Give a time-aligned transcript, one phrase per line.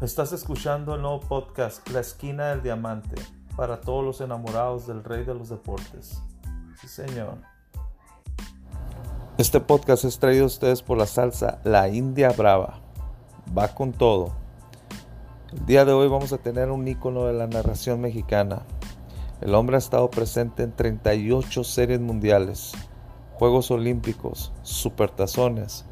[0.00, 3.20] Estás escuchando el nuevo podcast La Esquina del Diamante
[3.56, 6.22] para todos los enamorados del Rey de los Deportes.
[6.80, 7.34] Sí, señor.
[9.38, 12.78] Este podcast es traído a ustedes por la salsa La India Brava.
[13.58, 14.36] Va con todo.
[15.52, 18.62] El día de hoy vamos a tener un ícono de la narración mexicana.
[19.40, 22.70] El hombre ha estado presente en 38 series mundiales,
[23.32, 25.86] Juegos Olímpicos, Supertazones,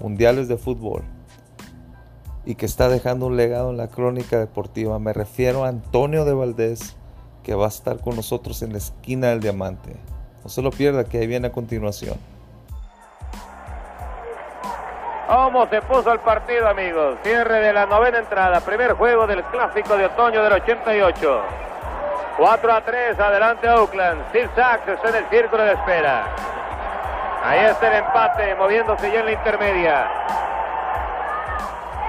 [0.00, 1.04] Mundiales de Fútbol
[2.44, 4.98] y que está dejando un legado en la crónica deportiva.
[4.98, 6.96] Me refiero a Antonio de Valdés,
[7.42, 9.96] que va a estar con nosotros en la esquina del diamante.
[10.42, 12.16] No se lo pierda, que ahí viene a continuación.
[15.28, 17.16] ¿Cómo se puso el partido, amigos?
[17.22, 21.42] Cierre de la novena entrada, primer juego del clásico de otoño del 88.
[22.36, 24.28] 4 a 3, adelante Oakland.
[24.30, 26.26] Steve Sachs está en el círculo de espera.
[27.44, 30.10] Ahí está el empate, moviéndose ya en la intermedia.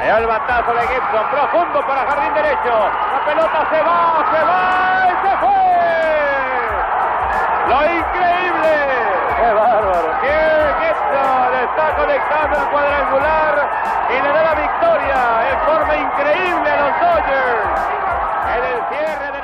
[0.04, 2.76] Allá el batazo de Gibson, profundo para jardín derecho.
[3.14, 5.64] La pelota se va, se va y se fue.
[7.70, 8.74] Lo increíble.
[9.38, 10.12] ¡Qué bárbaro!
[10.20, 13.70] ¡Qué Gibson está conectando el cuadrangular
[14.09, 17.64] y le da la victoria en forma increíble a los Dodgers
[18.58, 19.42] en el cierre de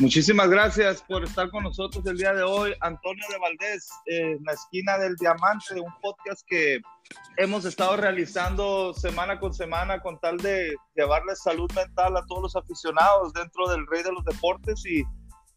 [0.00, 2.72] Muchísimas gracias por estar con nosotros el día de hoy.
[2.80, 6.80] Antonio de Valdés, eh, en la esquina del Diamante, un podcast que
[7.36, 12.56] hemos estado realizando semana con semana con tal de llevarles salud mental a todos los
[12.56, 14.82] aficionados dentro del Rey de los Deportes.
[14.86, 15.04] Y,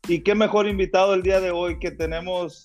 [0.10, 2.62] y qué mejor invitado el día de hoy que tenemos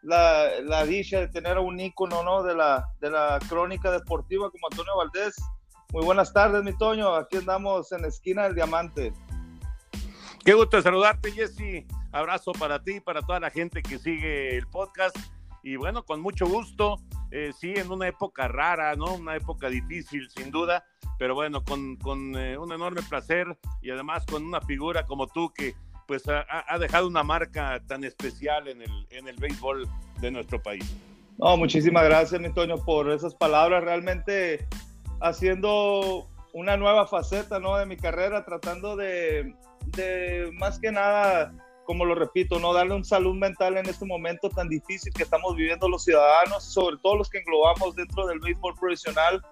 [0.00, 2.42] la, la dicha de tener a un ícono ¿no?
[2.42, 5.34] de, la, de la crónica deportiva como Antonio Valdés.
[5.92, 7.14] Muy buenas tardes, mi Toño.
[7.14, 9.12] Aquí andamos en la esquina del Diamante.
[10.44, 11.84] Qué gusto saludarte, Jesse.
[12.12, 15.16] Abrazo para ti, para toda la gente que sigue el podcast.
[15.62, 16.96] Y bueno, con mucho gusto.
[17.30, 19.14] Eh, sí, en una época rara, ¿no?
[19.14, 20.84] Una época difícil, sin duda.
[21.18, 25.52] Pero bueno, con, con eh, un enorme placer y además con una figura como tú
[25.52, 25.74] que
[26.06, 29.86] pues ha, ha, dejado una marca tan especial en el, en el béisbol
[30.20, 30.90] de nuestro país.
[31.36, 33.84] No, muchísimas gracias, mi Toño, por esas palabras.
[33.84, 34.66] Realmente
[35.20, 37.76] haciendo una nueva faceta, ¿no?
[37.76, 39.54] De mi carrera, tratando de,
[39.92, 41.54] de más que nada,
[41.84, 45.56] como lo repito, no darle un salud mental en este momento tan difícil que estamos
[45.56, 49.42] viviendo los ciudadanos, sobre todo los que englobamos dentro del béisbol profesional,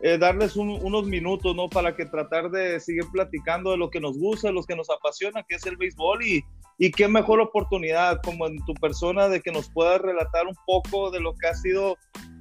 [0.00, 1.68] eh, darles un, unos minutos, ¿no?
[1.68, 4.90] Para que tratar de seguir platicando de lo que nos gusta, de lo que nos
[4.90, 6.44] apasiona, que es el béisbol y,
[6.78, 11.10] y qué mejor oportunidad como en tu persona de que nos puedas relatar un poco
[11.10, 11.96] de lo que ha sido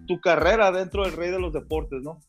[0.08, 2.20] tu carrera dentro del rey de los deportes, ¿no?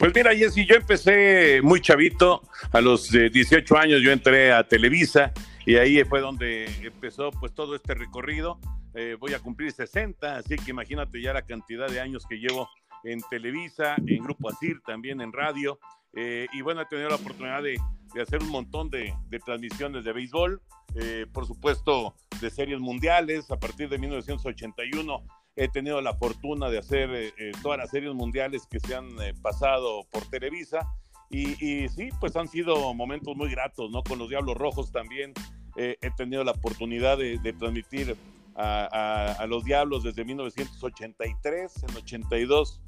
[0.00, 2.40] Pues mira, Jessy, yo empecé muy chavito,
[2.72, 5.30] a los 18 años yo entré a Televisa
[5.66, 8.58] y ahí fue donde empezó pues todo este recorrido.
[8.94, 12.66] Eh, voy a cumplir 60, así que imagínate ya la cantidad de años que llevo
[13.04, 15.78] en Televisa, en Grupo Asir, también en radio.
[16.16, 17.78] Eh, y bueno, he tenido la oportunidad de,
[18.14, 20.62] de hacer un montón de, de transmisiones de béisbol,
[20.94, 23.50] eh, por supuesto de series mundiales.
[23.50, 25.22] A partir de 1981
[25.60, 29.10] he tenido la fortuna de hacer eh, eh, todas las series mundiales que se han
[29.20, 30.88] eh, pasado por Televisa.
[31.28, 34.02] Y, y, sí, pues han sido momentos muy gratos, ¿no?
[34.02, 35.32] Con los Diablos Rojos también
[35.76, 38.16] he tenido la oportunidad de, de transmitir
[38.56, 42.80] a, a, a, los Diablos desde 1983, en 82.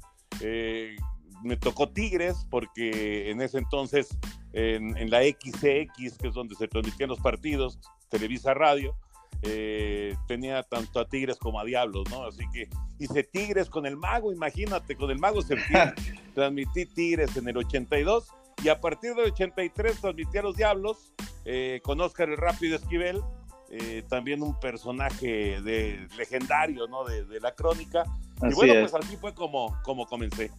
[1.43, 4.09] me tocó Tigres porque en ese entonces
[4.51, 7.79] en, en, la XCX, que es donde se transmitían los partidos,
[8.09, 8.93] Televisa Radio,
[9.45, 12.25] eh, tenía tanto a Tigres como a Diablos, ¿no?
[12.25, 15.93] Así que hice Tigres con el Mago, imagínate, con el Mago Servín,
[16.33, 18.27] transmití Tigres en el 82
[18.63, 23.21] y a partir del 83 transmití a los Diablos eh, con Oscar el Rápido Esquivel,
[23.69, 27.03] eh, también un personaje de, legendario, ¿no?
[27.03, 28.03] De, de la crónica.
[28.41, 28.91] Así y bueno, es.
[28.91, 30.51] pues así fue como, como comencé.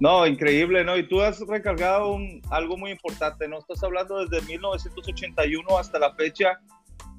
[0.00, 0.96] No, increíble, ¿no?
[0.96, 3.58] Y tú has recargado un, algo muy importante, ¿no?
[3.58, 6.60] Estás hablando desde 1981 hasta la fecha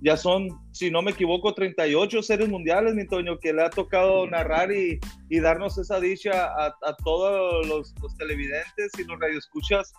[0.02, 4.26] ya son, si no me equivoco, 38 series mundiales, mi Toño, que le ha tocado
[4.28, 5.00] narrar y,
[5.30, 9.92] y darnos esa dicha a, a todos los, los, televidentes y los radioescuchas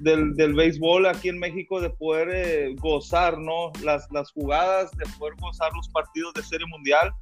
[0.00, 3.72] del, del béisbol aquí en México de poder eh, gozar, ¿no?
[3.82, 7.12] Las, las jugadas, de poder gozar los partidos de serie mundial.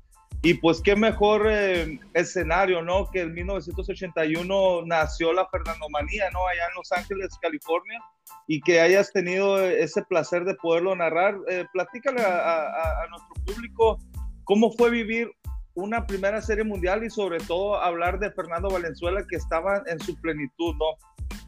[0.46, 3.10] Y pues qué mejor eh, escenario, ¿no?
[3.10, 6.46] Que en 1981 nació la Fernandomanía, ¿no?
[6.46, 8.00] Allá en Los Ángeles, California
[8.46, 11.36] y que hayas tenido ese placer de poderlo narrar.
[11.48, 13.98] Eh, platícale a, nuestro público
[14.44, 15.32] cómo fue vivir
[15.74, 20.14] una primera serie mundial y sobre todo hablar de Fernando Valenzuela que estaba en su
[20.20, 21.40] plenitud, ¿no?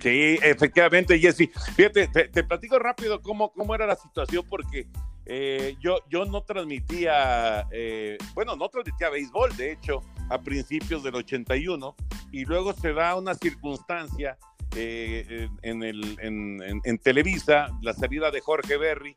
[0.00, 1.50] Sí, efectivamente, Jesse.
[1.74, 4.86] Fíjate, te, te, platico rápido cómo, cómo era la situación porque
[5.24, 11.14] eh, yo, yo no transmitía, eh, bueno, no transmitía béisbol, de hecho, a principios del
[11.14, 11.94] 81,
[12.32, 14.36] y luego se da una circunstancia
[14.74, 19.16] eh, en, el, en, Televisa, la salida de Jorge Berry.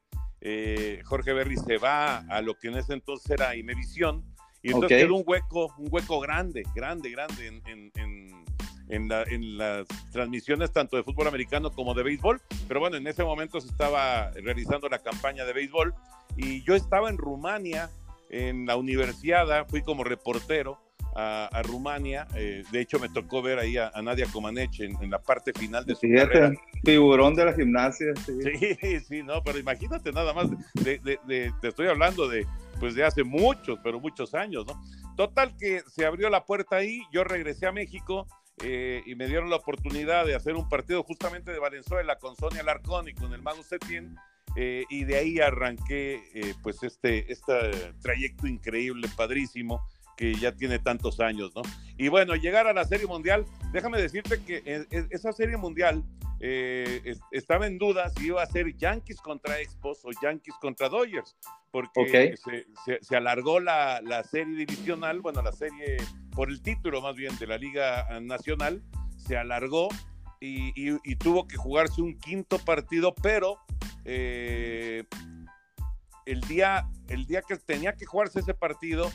[1.05, 4.23] Jorge Berry se va a lo que en ese entonces era Imevisión,
[4.61, 8.45] y entonces quedó un hueco, un hueco grande, grande, grande en,
[8.89, 12.41] en, las transmisiones tanto de fútbol americano como de béisbol.
[12.67, 15.93] Pero bueno, en ese momento se estaba realizando la campaña de béisbol
[16.37, 17.89] y yo estaba en Rumania,
[18.29, 20.79] en la universidad, fui como reportero
[21.15, 22.27] a, Rumania.
[22.35, 25.95] Eh, de hecho, me tocó ver ahí a, Nadia Comaneci en, la parte final de
[25.95, 26.51] su carrera.
[26.83, 28.07] Figurón de la gimnasia.
[28.25, 28.99] Sí.
[29.07, 30.49] sí, no, pero imagínate nada más,
[30.83, 32.45] te estoy hablando de,
[32.79, 34.81] pues de hace muchos, pero muchos años, ¿no?
[35.15, 38.27] Total que se abrió la puerta ahí, yo regresé a México
[38.63, 42.63] eh, y me dieron la oportunidad de hacer un partido justamente de Valenzuela con Sonia
[42.63, 44.15] Larcón y con el Mago Setien.
[44.55, 47.53] Eh, y de ahí arranqué eh, pues este, este
[48.01, 49.85] trayecto increíble, padrísimo,
[50.17, 51.61] que ya tiene tantos años, ¿no?
[51.97, 56.03] Y bueno, llegar a la Serie Mundial, déjame decirte que esa Serie Mundial
[57.31, 61.35] estaba en duda si iba a ser Yankees contra Expos o Yankees contra Dodgers,
[61.71, 62.35] porque
[63.01, 65.97] se, alargó la, la, serie divisional, bueno, la serie
[66.31, 68.83] por el título más bien de la Liga Nacional,
[69.17, 69.89] se alargó
[70.39, 73.59] y, tuvo que jugarse un quinto partido, pero
[74.03, 75.03] eh,
[76.25, 79.11] el, día, el día que tenía que jugarse ese partido,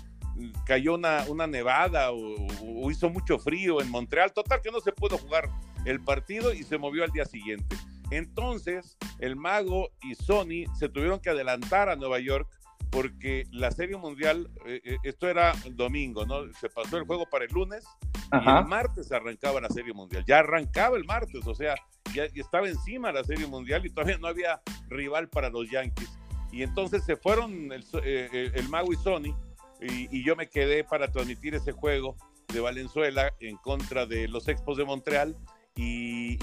[0.65, 5.19] cayó una, una nevada o, hizo mucho frío en Montreal, total que no se pudo
[5.19, 5.49] jugar
[5.85, 7.77] el partido y se movió al día siguiente.
[8.11, 12.49] Entonces, el Mago y Sony se tuvieron que adelantar a Nueva York
[12.91, 16.53] porque la Serie Mundial, eh, eh, esto era domingo, ¿no?
[16.55, 17.85] Se pasó el juego para el lunes
[18.33, 20.25] y el martes arrancaba la Serie Mundial.
[20.27, 21.77] Ya arrancaba el martes, o sea,
[22.13, 26.11] ya, estaba encima la Serie Mundial y todavía no había rival para los Yankees.
[26.51, 29.37] Y entonces se fueron el, eh, Mago y Sony
[29.81, 32.17] y, yo me quedé para transmitir ese juego
[32.53, 35.37] de Valenzuela en contra de los Expos de Montreal
[35.77, 36.37] y,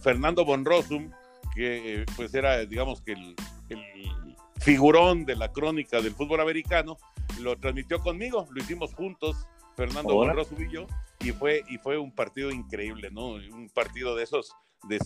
[0.00, 1.10] Fernando Bonrosum,
[1.54, 3.34] que eh, pues era, digamos que el,
[4.58, 6.96] figurón de la crónica del fútbol americano,
[7.40, 9.46] lo transmitió conmigo, lo hicimos juntos,
[9.76, 10.86] Fernando Bonrosum y yo,
[11.20, 13.32] y fue, y fue un partido increíble, ¿no?
[13.32, 14.54] Un partido de esos
[14.88, 14.98] de,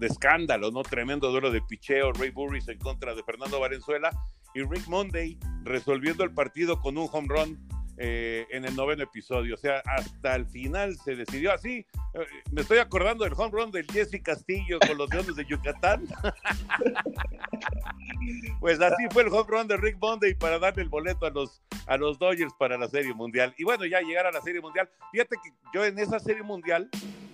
[0.00, 0.82] escándalo, ¿no?
[0.82, 4.10] Tremendo duelo de picheo, Ray Burris en contra de Fernando Valenzuela
[4.54, 7.68] y Rick Monday resolviendo el partido con un home run
[8.00, 9.54] eh, en el noveno episodio.
[9.54, 11.84] O sea, hasta el final se decidió así.
[12.14, 16.06] Eh, me estoy acordando del home run del Jesse Castillo con los Leones de Yucatán.
[18.60, 21.60] pues así fue el home run de Rick Monday para darle el boleto a los,
[21.86, 23.52] a los Dodgers para la Serie Mundial.
[23.58, 24.88] Y bueno, ya llegar a la Serie Mundial.
[25.10, 26.88] Fíjate que yo en esa Serie Mundial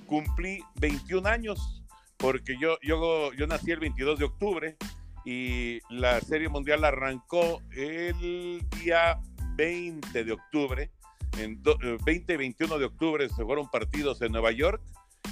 [0.06, 1.84] cumplí 21 años
[2.16, 4.76] porque yo, yo, yo nací el 22 de octubre
[5.24, 9.20] y la Serie Mundial arrancó el día
[9.56, 10.90] 20 de octubre.
[11.38, 11.60] En
[12.04, 14.82] 20 y 21 de octubre se fueron partidos en Nueva York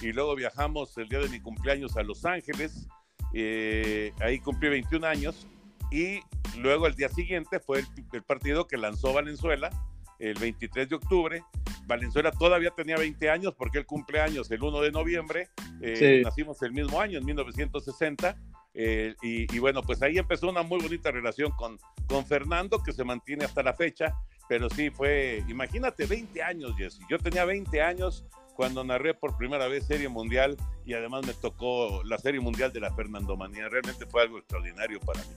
[0.00, 2.88] y luego viajamos el día de mi cumpleaños a Los Ángeles.
[3.34, 5.46] Eh, ahí cumplí 21 años
[5.90, 6.20] y
[6.58, 9.70] luego el día siguiente fue el, partido que lanzó Valenzuela
[10.18, 11.44] el 23 de octubre.
[11.86, 15.48] Valenzuela todavía tenía 20 años porque él cumpleaños el 1 de noviembre.
[15.80, 18.36] Eh, nacimos el mismo año, en 1960.
[18.74, 23.04] Eh, y, bueno, pues ahí empezó una muy bonita relación con, con Fernando, que se
[23.04, 24.14] mantiene hasta la fecha,
[24.48, 27.00] pero sí fue, imagínate, 20 años, Jesse.
[27.10, 28.24] Yo tenía 20 años
[28.54, 32.80] cuando narré por primera vez Serie Mundial y además me tocó la Serie Mundial de
[32.80, 33.68] la Fernando Manía.
[33.68, 35.34] Realmente fue algo extraordinario para mí.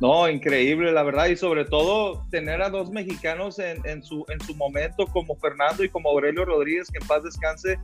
[0.00, 4.38] No, increíble, la verdad, y sobre todo tener a dos mexicanos en, en, su, en
[4.40, 7.78] su momento como Fernando y como Aurelio Rodríguez, que en paz descanse,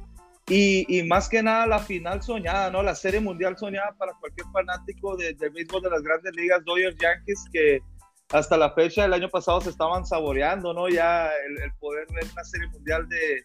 [0.49, 2.83] y, más que nada la final soñada, ¿no?
[2.83, 7.45] La serie mundial soñada para cualquier fanático de, del de las grandes ligas, Dodgers Yankees,
[7.53, 7.81] que
[8.31, 10.89] hasta la fecha del año pasado se estaban saboreando, ¿no?
[10.89, 13.45] Ya el, poder ver una serie mundial de,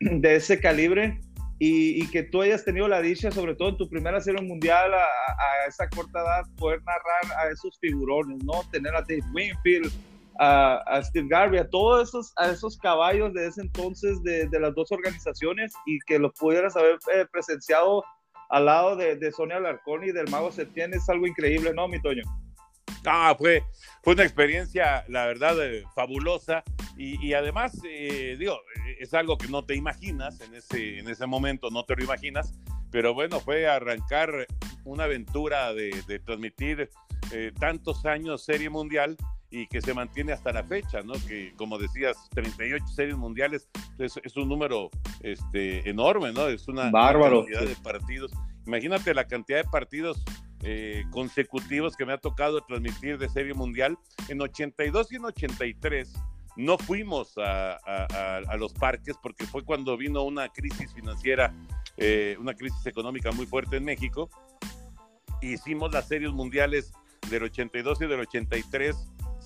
[0.00, 1.20] de ese calibre
[1.58, 4.98] y, que tú hayas tenido la dicha, sobre todo en tu primera serie mundial, a,
[4.98, 8.62] a, esa corta edad, poder narrar a esos figurones, ¿no?
[8.70, 9.92] Tener a Dave Winfield,
[10.38, 14.74] a, Steve Garvey, a todos esos, a esos caballos de ese entonces de, de las
[14.74, 18.04] dos organizaciones y que los pudieras haber eh, presenciado
[18.48, 22.00] al lado de, de Sonia Larcón y del Mago Septién es algo increíble, ¿no, mi
[22.00, 22.22] Toño?
[23.06, 23.62] Ah, fue,
[24.02, 26.62] fue una experiencia, la verdad, eh, fabulosa
[26.96, 28.58] y, y además, eh, digo,
[28.98, 32.52] es algo que no te imaginas en ese, en ese momento, no te lo imaginas,
[32.90, 34.46] pero bueno, fue arrancar
[34.84, 36.90] una aventura de transmitir
[37.60, 39.16] tantos años Serie Mundial
[39.50, 41.14] y que se mantiene hasta la fecha, ¿no?
[41.26, 44.90] Que como decías, 38 series mundiales es, un número
[45.20, 46.46] este, enorme, ¿no?
[46.46, 48.32] Es una, Bárbaro, cantidad de partidos.
[48.66, 50.22] Imagínate la cantidad de partidos
[50.62, 53.98] eh, consecutivos que me ha tocado transmitir de Serie Mundial.
[54.28, 56.12] En 82 y en 83
[56.56, 57.78] no fuimos a,
[58.58, 61.54] los parques porque fue cuando vino una crisis financiera,
[61.96, 64.30] eh, una crisis económica muy fuerte en México.
[65.42, 66.92] Hicimos las series mundiales
[67.30, 68.96] del 82 y del 83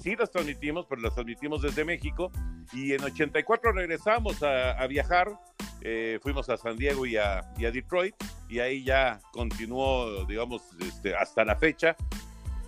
[0.05, 2.31] sí las transmitimos, pero las transmitimos desde México.
[2.75, 5.33] Y en 84 regresamos a, viajar.
[5.81, 8.15] Eh, fuimos a San Diego y a, Detroit.
[8.51, 11.97] Y ahí ya continuó, digamos, este, hasta la fecha.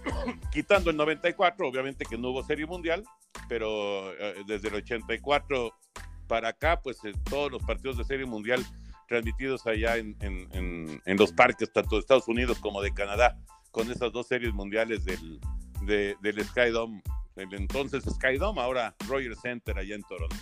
[0.50, 3.04] Quitando el 94, obviamente que no hubo Serie Mundial,
[3.50, 5.74] pero eh, desde el 84
[6.26, 8.64] para acá, pues eh, todos los partidos de Serie Mundial
[9.08, 13.38] transmitidos allá en, en, los parques, tanto de Estados Unidos como de Canadá,
[13.70, 15.38] con esas dos series mundiales del,
[16.20, 17.02] del Sky Dome
[17.36, 20.36] el entonces Skydome, ahora Roger Center allá en Toronto.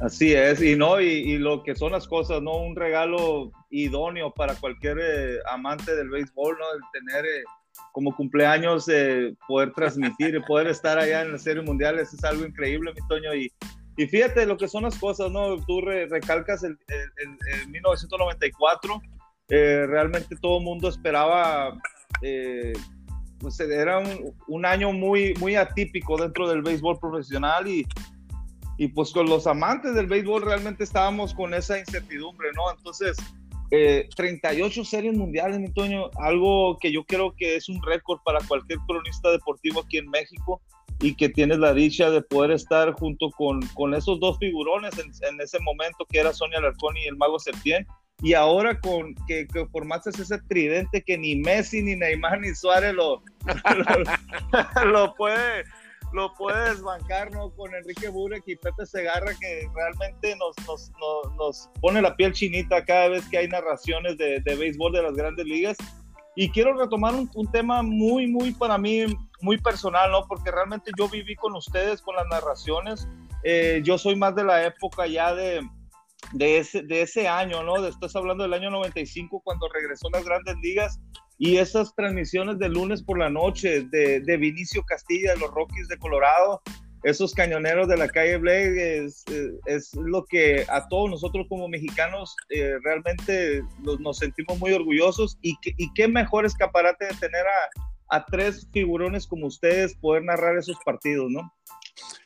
[0.00, 2.56] Así es, y no, y, lo que son las cosas, ¿no?
[2.56, 6.64] Un regalo idóneo para cualquier eh, amante del béisbol, ¿no?
[6.74, 7.44] El tener eh,
[7.92, 12.44] como cumpleaños, eh, poder transmitir, y poder estar allá en la Serie Mundial, es algo
[12.44, 13.52] increíble, mi Toño, y,
[13.96, 15.56] y fíjate lo que son las cosas, ¿no?
[15.66, 19.00] Tú recalcas el, el, el 1994,
[19.48, 21.78] realmente todo el mundo esperaba
[23.42, 24.00] pues era
[24.46, 27.84] un, año muy, muy atípico dentro del béisbol profesional y,
[28.78, 32.70] y pues con los amantes del béisbol realmente estábamos con esa incertidumbre, ¿no?
[32.70, 33.16] Entonces,
[34.16, 38.78] 38 eh, series mundiales, Antonio, algo que yo creo que es un récord para cualquier
[38.86, 40.60] cronista deportivo aquí en México
[41.00, 45.10] y que tienes la dicha de poder estar junto con, con esos dos figurones en,
[45.28, 47.86] en, ese momento que era Sonia Larcón y el Mago Septién
[48.22, 52.94] y ahora con que, que, formaste ese tridente que ni Messi, ni Neymar, ni Suárez
[52.94, 53.20] lo,
[54.86, 55.64] lo, puede
[56.12, 57.50] lo puede desbancar ¿no?
[57.50, 60.92] con Enrique Burek y Pepe Segarra que realmente nos, nos,
[61.36, 65.14] nos, pone la piel chinita cada vez que hay narraciones de, de béisbol de las
[65.14, 65.76] grandes ligas
[66.36, 69.04] y quiero retomar un, un, tema muy, muy para mí,
[69.40, 70.26] muy personal, ¿no?
[70.26, 73.06] Porque realmente yo viví con ustedes, con las narraciones.
[73.44, 75.60] Eh, yo soy más de la época ya de,
[76.32, 77.84] de ese, de ese año, ¿no?
[77.86, 81.00] Estás hablando del año 95 cuando regresó a las grandes ligas
[81.38, 85.98] y esas transmisiones de lunes por la noche de, de Vinicio Castilla, los Rockies de
[85.98, 86.62] Colorado,
[87.02, 89.24] esos cañoneros de la calle Blake es,
[89.66, 93.62] es, lo que a todos nosotros como mexicanos eh, realmente
[93.98, 99.26] nos sentimos muy orgullosos y, y qué mejor escaparate de tener a, a tres figurones
[99.26, 101.52] como ustedes poder narrar esos partidos, ¿no?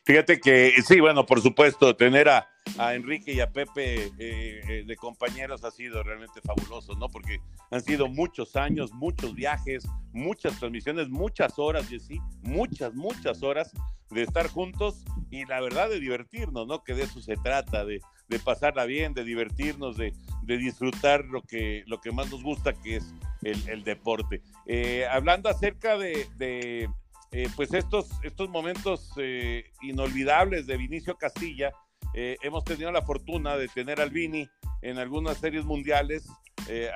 [0.04, 2.48] Fíjate que sí, bueno, por supuesto, tener a,
[2.94, 7.08] Enrique y a Pepe eh, eh, de compañeros ha sido realmente fabuloso, ¿no?
[7.08, 13.72] Porque han sido muchos años, muchos viajes, muchas transmisiones, muchas horas, sí, muchas, muchas horas
[14.10, 16.84] de estar juntos y la verdad de divertirnos, ¿no?
[16.84, 18.00] Que de eso se trata, de,
[18.44, 20.12] pasarla bien, de divertirnos, de,
[20.44, 24.42] disfrutar lo que, lo que más nos gusta, que es el, deporte.
[24.66, 26.88] Eh, hablando acerca de
[27.32, 31.72] eh, pues estos, estos momentos eh, inolvidables de Vinicio Castilla.
[32.14, 34.48] Eh, hemos tenido la fortuna de tener al Vini
[34.82, 36.28] en algunas series mundiales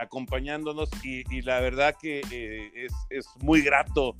[0.00, 2.20] acompañándonos y, la verdad que
[2.74, 4.16] es, es, muy grato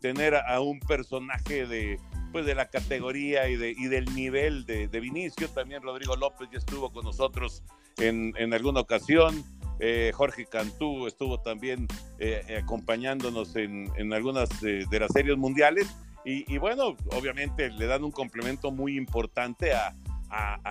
[0.00, 1.98] tener a, un personaje de,
[2.30, 5.48] pues de la categoría y, de, y del nivel de, de, Vinicio.
[5.48, 7.64] También Rodrigo López ya estuvo con nosotros
[7.96, 9.42] en, en alguna ocasión.
[9.80, 11.88] Eh, Jorge Cantú estuvo también
[12.18, 15.88] eh, acompañándonos en, algunas de, las series mundiales.
[16.24, 19.92] Y, bueno, obviamente le dan un complemento muy importante a,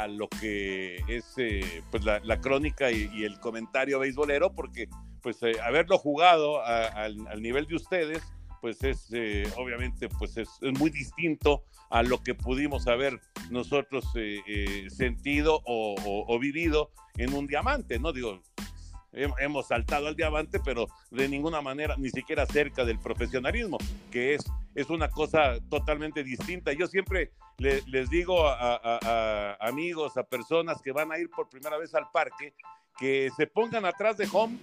[0.07, 4.87] lo que es eh, pues la, crónica y, el comentario beisbolero, porque
[5.21, 8.23] pues haberlo jugado al, nivel de ustedes,
[8.61, 9.09] pues es
[9.57, 10.47] obviamente pues es,
[10.79, 14.05] muy distinto a lo que pudimos haber nosotros
[14.87, 15.95] sentido o,
[16.29, 18.13] o, vivido en un diamante, ¿no?
[18.13, 18.41] Digo,
[19.13, 23.77] hemos saltado al diamante, pero de ninguna manera, ni siquiera cerca del profesionalismo,
[24.11, 26.71] que es, es una cosa totalmente distinta.
[26.73, 31.93] Yo siempre les digo a, amigos, a personas que van a ir por primera vez
[31.93, 32.53] al parque,
[32.97, 34.57] que se pongan atrás de home,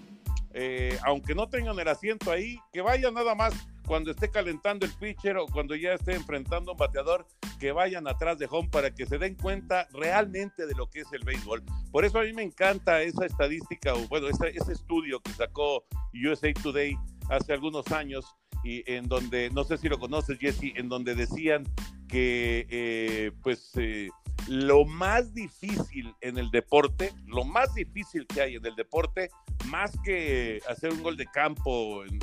[0.52, 3.54] eh, aunque no tengan el asiento ahí, que vayan nada más
[3.88, 7.26] cuando esté calentando el pitcher o cuando ya esté enfrentando a un bateador,
[7.58, 11.12] que vayan atrás de home para que se den cuenta realmente de lo que es
[11.12, 11.64] el béisbol.
[11.90, 16.52] Por eso a mí me encanta esa estadística, o bueno, ese, estudio que sacó USA
[16.52, 16.96] Today
[17.30, 18.26] hace algunos años
[18.62, 21.64] y en donde, no sé si lo conoces, Jesse, en donde decían
[22.08, 24.10] que eh, pues eh,
[24.48, 29.30] lo más difícil en el deporte, lo más difícil que hay en el deporte,
[29.66, 32.18] más que hacer un gol de campo en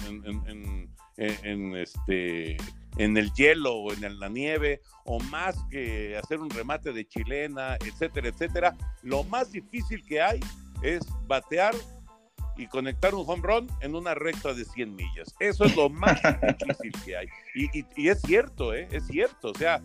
[0.48, 2.58] en, este,
[2.98, 7.76] en el hielo o en la nieve, o más que hacer un remate de chilena,
[7.76, 8.76] etcétera, etcétera.
[9.04, 10.40] Lo más difícil que hay
[10.82, 11.76] es batear
[12.58, 15.36] y conectar un home run en una recta de 100 millas.
[15.40, 16.20] Eso es lo más
[16.60, 17.28] difícil que hay.
[17.54, 18.88] Y, es cierto, ¿eh?
[18.92, 19.50] es cierto.
[19.50, 19.82] O sea,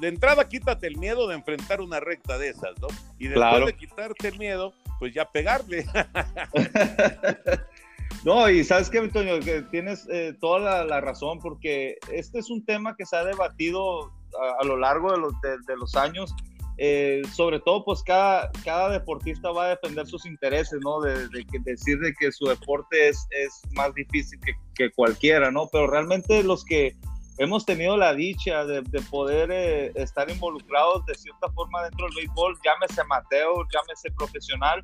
[0.00, 2.88] de, entrada quítate el miedo de enfrentar una recta de esas, ¿no?
[3.18, 5.86] Y después de quitarte el miedo, pues ya pegarle.
[8.24, 12.64] no, y sabes qué, Antonio, que tienes eh, toda la, razón, porque este es un
[12.64, 14.12] tema que se ha debatido
[14.60, 16.34] a, lo largo de los, de los años
[16.80, 21.00] eh, sobre todo pues cada, cada deportista va a defender sus intereses, ¿no?
[21.00, 21.28] De,
[21.64, 25.68] decir de que su deporte es, es más difícil que, que, cualquiera, ¿no?
[25.72, 26.94] Pero realmente los que
[27.38, 32.56] hemos tenido la dicha de, poder eh, estar involucrados de cierta forma dentro del béisbol,
[32.64, 34.80] llámese amateur, llámese profesional,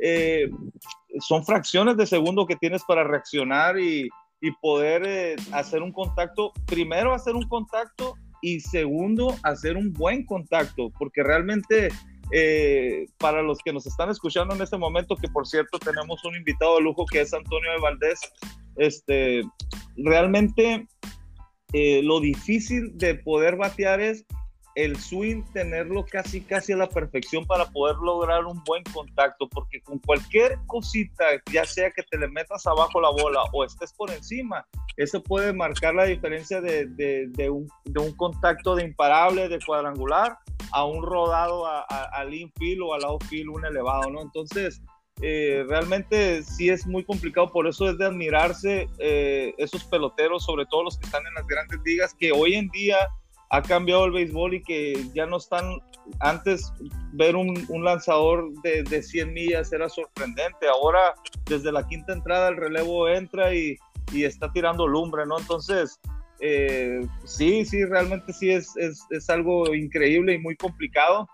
[0.00, 0.50] eh,
[1.20, 4.08] son fracciones de segundo que tienes para reaccionar y,
[4.40, 10.90] y poder hacer un contacto, primero hacer un contacto y segundo, hacer un buen contacto,
[10.98, 11.88] porque realmente
[12.30, 16.36] eh, para los que nos están escuchando en este momento, que por cierto tenemos un
[16.36, 18.20] invitado de lujo que es Antonio de Valdés,
[18.76, 19.42] este,
[19.96, 20.86] realmente
[21.72, 24.24] eh, lo difícil de poder batear es
[24.74, 29.80] el swing tenerlo casi casi a la perfección para poder lograr un buen contacto, porque
[29.82, 34.10] con cualquier cosita, ya sea que te le metas abajo la bola o estés por
[34.10, 34.66] encima,
[34.96, 40.38] eso puede marcar la diferencia de, de, un, de un, contacto de imparable, de cuadrangular,
[40.72, 44.22] a un rodado al infield o al outfield, un elevado, ¿no?
[44.22, 44.80] Entonces,
[45.20, 50.66] eh, realmente sí es muy complicado, por eso es de admirarse eh, esos peloteros, sobre
[50.66, 52.96] todo los que están en las grandes ligas, que hoy en día
[53.54, 55.78] ha cambiado el béisbol y que ya no están,
[56.20, 56.72] antes
[57.12, 61.14] ver un, lanzador de, de, 100 millas era sorprendente, ahora
[61.46, 63.76] desde la quinta entrada el relevo entra y,
[64.12, 65.38] y está tirando lumbre, ¿no?
[65.38, 66.00] Entonces,
[66.40, 71.28] eh, sí, sí, realmente sí es, es, es, algo increíble y muy complicado.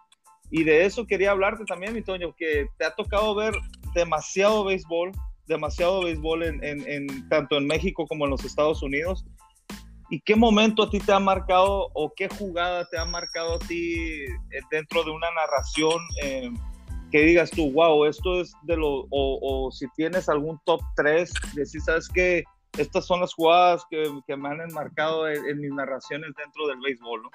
[0.51, 3.55] Y de eso quería hablarte también, mi Toño, que te ha tocado ver
[3.95, 5.13] demasiado béisbol,
[5.47, 9.25] demasiado béisbol en, en, en, tanto en México como en los Estados Unidos.
[10.11, 13.59] ¿Y qué momento a ti te ha marcado o qué jugada te ha marcado a
[13.61, 16.51] ti eh, dentro de una narración eh,
[17.13, 21.81] que digas tú, wow, esto es de lo, o, si tienes algún top 3, decir,
[21.81, 22.43] sabes que
[22.77, 27.23] estas son las jugadas que, que me han enmarcado en, mis narraciones dentro del béisbol,
[27.23, 27.31] ¿no?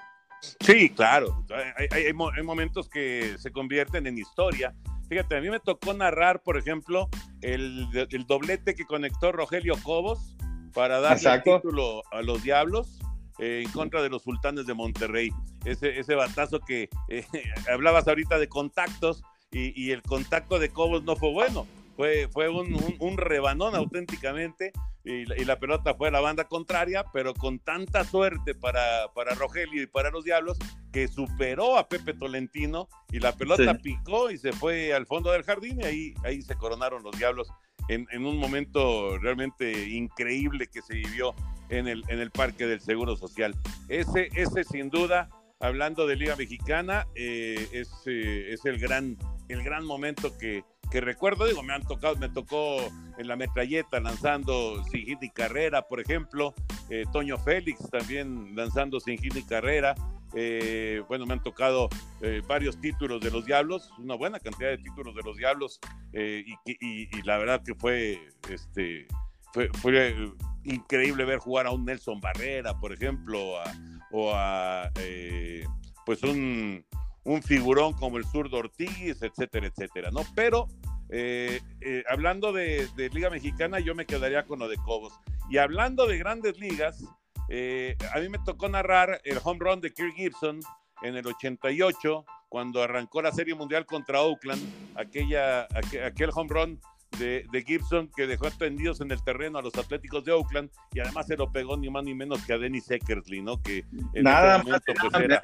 [0.59, 1.45] Sí, claro,
[1.77, 4.73] hay, hay, hay, momentos que se convierten en historia.
[5.09, 7.09] Fíjate, a mí me tocó narrar, por ejemplo,
[7.41, 10.35] el, el doblete que conectó Rogelio Cobos
[10.75, 12.99] para darle el título a los Diablos
[13.39, 15.31] eh, en contra de los Sultanes de Monterrey.
[15.63, 17.25] Ese, ese batazo que eh,
[17.73, 21.65] hablabas ahorita de contactos y, el contacto de Cobos no fue bueno.
[21.95, 24.73] Fue, fue un, un, rebanón auténticamente
[25.05, 29.81] y la, pelota fue a la banda contraria, pero con tanta suerte para, para Rogelio
[29.81, 30.57] y para los Diablos
[30.91, 35.43] que superó a Pepe Tolentino y la pelota picó y se fue al fondo del
[35.43, 37.47] jardín y ahí, ahí se coronaron los Diablos
[37.87, 41.33] en, un momento realmente increíble que se vivió
[41.69, 43.55] en el, en el Parque del Seguro Social.
[43.89, 49.17] Ese, ese sin duda, hablando de Liga Mexicana, eh, es, eh, es el, gran,
[49.49, 52.77] el gran momento que, que recuerdo, digo, me han tocado, me tocó
[53.17, 56.53] en la metralleta lanzando Sin Hit y Carrera, por ejemplo,
[56.89, 59.95] eh, Toño Félix también lanzando Sin Hit y Carrera,
[60.33, 61.89] eh, bueno, me han tocado
[62.21, 65.79] eh, varios títulos de los Diablos, una buena cantidad de títulos de los Diablos,
[66.13, 69.07] y, la verdad que fue, este,
[69.53, 70.15] fue,
[70.63, 73.55] increíble ver jugar a un Nelson Barrera, por ejemplo,
[74.11, 74.89] o a
[76.05, 76.85] pues un
[77.25, 80.21] un figurón como el zurdo Ortiz, etcétera, etcétera, ¿no?
[80.35, 80.67] Pero
[81.09, 85.13] eh, eh, hablando de, Liga Mexicana, yo me quedaría con lo de Cobos.
[85.49, 87.03] Y hablando de grandes ligas,
[87.49, 90.59] eh, a mí me tocó narrar el home run de Kirk Gibson
[91.01, 94.61] en el 88, cuando arrancó la Serie Mundial contra Oakland,
[94.95, 95.67] aquella,
[96.05, 96.79] aquel home run
[97.17, 101.27] de, Gibson que dejó tendidos en el terreno a los Atléticos de Oakland y además
[101.27, 103.61] se lo pegó ni más ni menos que a Dennis Eckersley, ¿no?
[103.61, 105.41] Que en Nada ese momento pues era,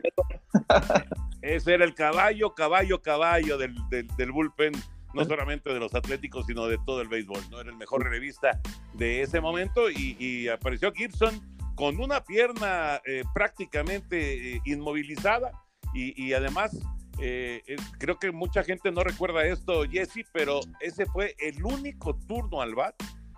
[1.41, 4.73] ese era el caballo, caballo, caballo del, del, bullpen
[5.13, 7.59] no solamente de los Atléticos, sino de todo el béisbol, ¿no?
[7.59, 8.59] Era el mejor revista
[8.93, 15.51] de ese momento y, apareció Gibson con una pierna eh, prácticamente eh, inmovilizada
[15.93, 16.77] y, y, además
[17.19, 22.15] eh, eh, creo que mucha gente no recuerda esto, Jesse, pero ese fue el único
[22.27, 22.95] turno al bat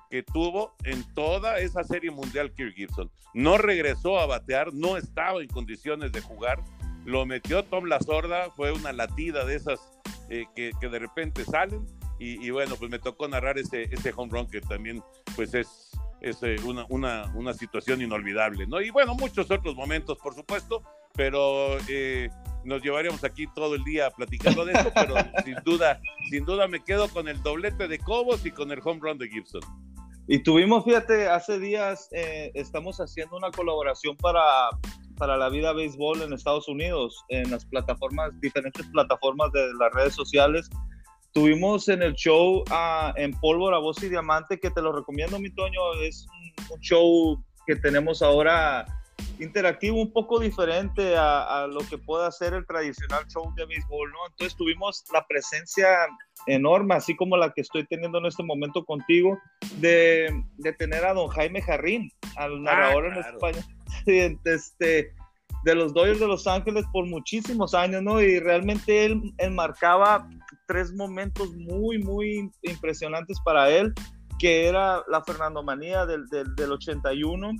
[0.10, 3.12] que tuvo en toda esa serie mundial Kirk Gibson.
[3.34, 6.63] No regresó a batear, no estaba en condiciones de jugar.
[7.04, 9.80] Lo metió Tom La Sorda, fue una latida de esas
[10.30, 11.86] eh, que, de repente salen.
[12.19, 15.04] Y, bueno, pues me tocó narrar ese, ese home run que también
[15.36, 15.91] pues es,
[16.23, 18.81] es una, una, una, situación inolvidable, ¿no?
[18.81, 20.81] Y bueno, muchos otros momentos, por supuesto,
[21.13, 21.77] pero
[22.63, 26.83] nos llevaríamos aquí todo el día platicando de eso, pero sin duda, sin duda me
[26.83, 29.62] quedo con el doblete de Cobos y con el home run de Gibson.
[30.27, 34.43] Y tuvimos, fíjate, hace días eh, estamos haciendo una colaboración para,
[35.17, 40.15] para la vida béisbol en Estados Unidos, en las plataformas, diferentes plataformas de las redes
[40.15, 40.69] sociales.
[41.34, 45.50] Tuvimos en el show uh, en Pólvora, Voz y Diamante, que te lo recomiendo, mi
[45.50, 45.93] Toño.
[46.04, 48.86] Es un, un show que tenemos ahora
[49.39, 54.12] interactivo, un poco diferente a, a, lo que puede hacer el tradicional show de béisbol,
[54.12, 54.19] ¿no?
[54.30, 55.88] Entonces tuvimos la presencia
[56.46, 59.39] enorme, así como la que estoy teniendo en este momento contigo,
[59.78, 63.58] de, de tener a don Jaime Jarrín, al narrador ah, claro.
[64.06, 65.13] en España, este,
[65.63, 68.22] de los Dodgers de Los Ángeles por muchísimos años, ¿no?
[68.22, 70.28] Y realmente él, él marcaba
[70.67, 73.93] tres momentos muy, muy impresionantes para él,
[74.39, 77.52] que era la Fernando Manía del, del, del 81,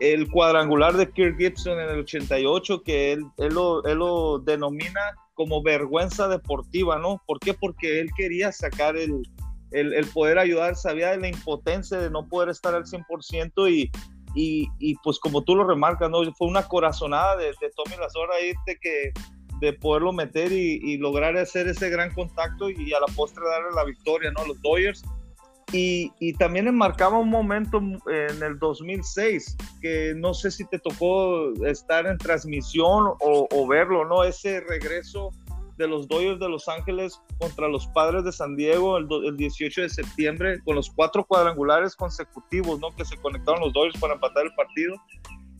[0.00, 5.00] el cuadrangular de Kirk Gibson en el 88, que él, él, lo, él, lo, denomina
[5.34, 7.22] como vergüenza deportiva, ¿no?
[7.26, 7.54] ¿Por qué?
[7.54, 9.22] Porque él quería sacar el,
[9.70, 13.90] el, el, poder ayudar, sabía de la impotencia de no poder estar al 100% y,
[14.34, 16.18] y, y pues como tú lo remarcas, ¿no?
[16.34, 19.12] Fue una corazonada de, de Tommy Lazora ahí de que
[19.60, 23.84] de poderlo meter y, lograr hacer ese gran contacto y a la postre darle la
[23.84, 24.46] victoria, ¿no?
[24.46, 25.02] Los Dodgers
[25.72, 32.06] y, también enmarcaba un momento en el 2006, que no sé si te tocó estar
[32.06, 34.24] en transmisión o, verlo, ¿no?
[34.24, 35.30] Ese regreso
[35.76, 39.82] de los Dodgers de Los Ángeles contra los Padres de San Diego el, el, 18
[39.82, 42.94] de septiembre, con los cuatro cuadrangulares consecutivos, ¿no?
[42.94, 44.94] Que se conectaron los Dodgers para empatar el partido.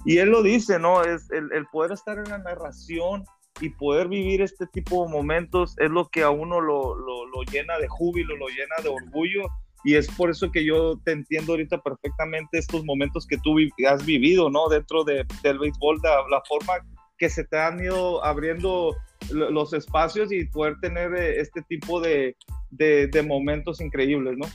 [0.05, 1.03] Y él lo dice, ¿no?
[1.03, 3.25] Es el poder estar en la narración
[3.61, 7.79] y poder vivir este tipo de momentos es lo que a uno lo, lo, llena
[7.79, 9.49] de júbilo, lo llena de orgullo
[9.85, 14.05] y es por eso que yo te entiendo ahorita perfectamente estos momentos que tú has
[14.05, 14.69] vivido, ¿no?
[14.69, 16.75] Dentro de, del béisbol, la forma
[17.19, 18.97] que se te han ido abriendo
[19.31, 22.37] los espacios y poder tener eh, este tipo de,
[22.71, 24.47] de, de momentos increíbles, ¿no?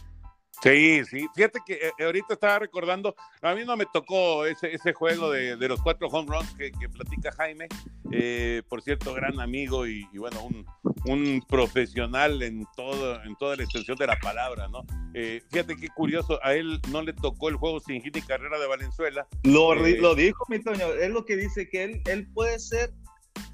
[0.61, 1.27] Sí, sí.
[1.35, 5.55] Fíjate que eh, ahorita estaba recordando, a mí no me tocó ese, ese juego de,
[5.55, 7.67] de, los cuatro home runs que, que platica Jaime.
[8.11, 10.65] Eh, por cierto, gran amigo y, y bueno, un,
[11.05, 14.83] un, profesional en, todo, en toda la extensión de la palabra, ¿no?
[15.13, 18.59] Eh, fíjate qué curioso, a él no le tocó el juego sin hit y carrera
[18.59, 19.27] de Valenzuela.
[19.43, 22.91] Lo, lo dijo, mi Toño, es lo que dice que él, él puede ser,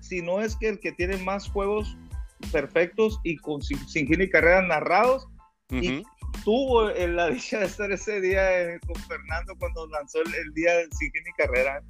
[0.02, 1.96] si no es que el que tiene más juegos
[2.52, 5.28] perfectos y con, sin, sin hit y carrera narrados.
[5.72, 5.84] Uh -huh.
[5.84, 10.72] y tuvo la dicha de estar ese día eh, con Fernando cuando lanzó el, día
[10.98, 11.82] fin y carrera.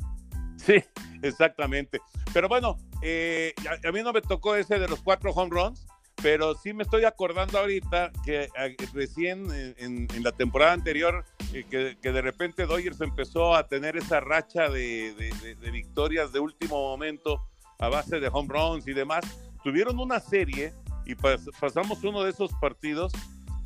[0.58, 0.84] Sí,
[1.22, 2.00] exactamente.
[2.34, 3.54] Pero bueno, eh,
[3.84, 5.86] a, mí no me tocó ese de los cuatro home runs,
[6.22, 8.50] pero sí me estoy acordando ahorita que
[8.94, 14.70] recién en, la temporada anterior, eh, que, de repente Dodgers empezó a tener esa racha
[14.70, 17.46] de, de, de, de victorias de último momento
[17.80, 19.26] a base de home runs y demás.
[19.64, 20.74] Tuvieron una serie
[21.06, 23.12] y pas, pasamos uno de esos partidos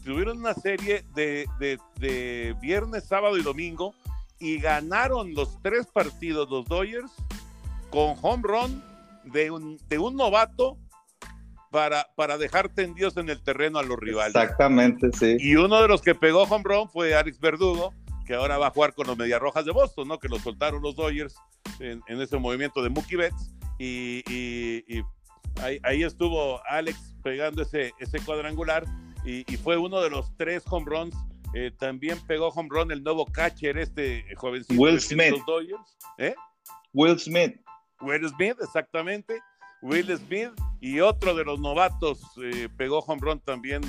[0.04, 3.94] tuvieron una serie de, de, de, viernes, sábado y domingo
[4.40, 7.12] y ganaron los tres partidos los Dodgers
[7.90, 8.84] con home run
[9.26, 10.78] de un, de un novato
[11.72, 14.36] para, para dejar tendidos en el terreno a los rivales.
[14.36, 15.38] Exactamente, sí.
[15.40, 17.94] Y uno de los que pegó home run fue Alex Verdugo,
[18.26, 20.20] que ahora va a jugar con los Mediarrojas de Boston, ¿no?
[20.20, 21.36] Que lo soltaron los Dodgers
[21.80, 23.54] en, en ese movimiento de Mookie Betts.
[23.78, 25.04] Y, y, y
[25.62, 28.86] ahí, ahí, estuvo Alex pegando ese, ese cuadrangular
[29.26, 31.16] y, y, fue uno de los tres home runs.
[31.54, 35.32] Eh, también pegó home run el nuevo catcher, este jovencito Will Smith.
[35.32, 35.98] Los Dodgers.
[36.18, 36.36] ¿Eh?
[36.94, 37.60] Will Smith.
[38.02, 39.40] Will Smith, exactamente.
[39.82, 40.52] Will Smith
[40.82, 43.82] y otro de los novatos eh, pegó home run también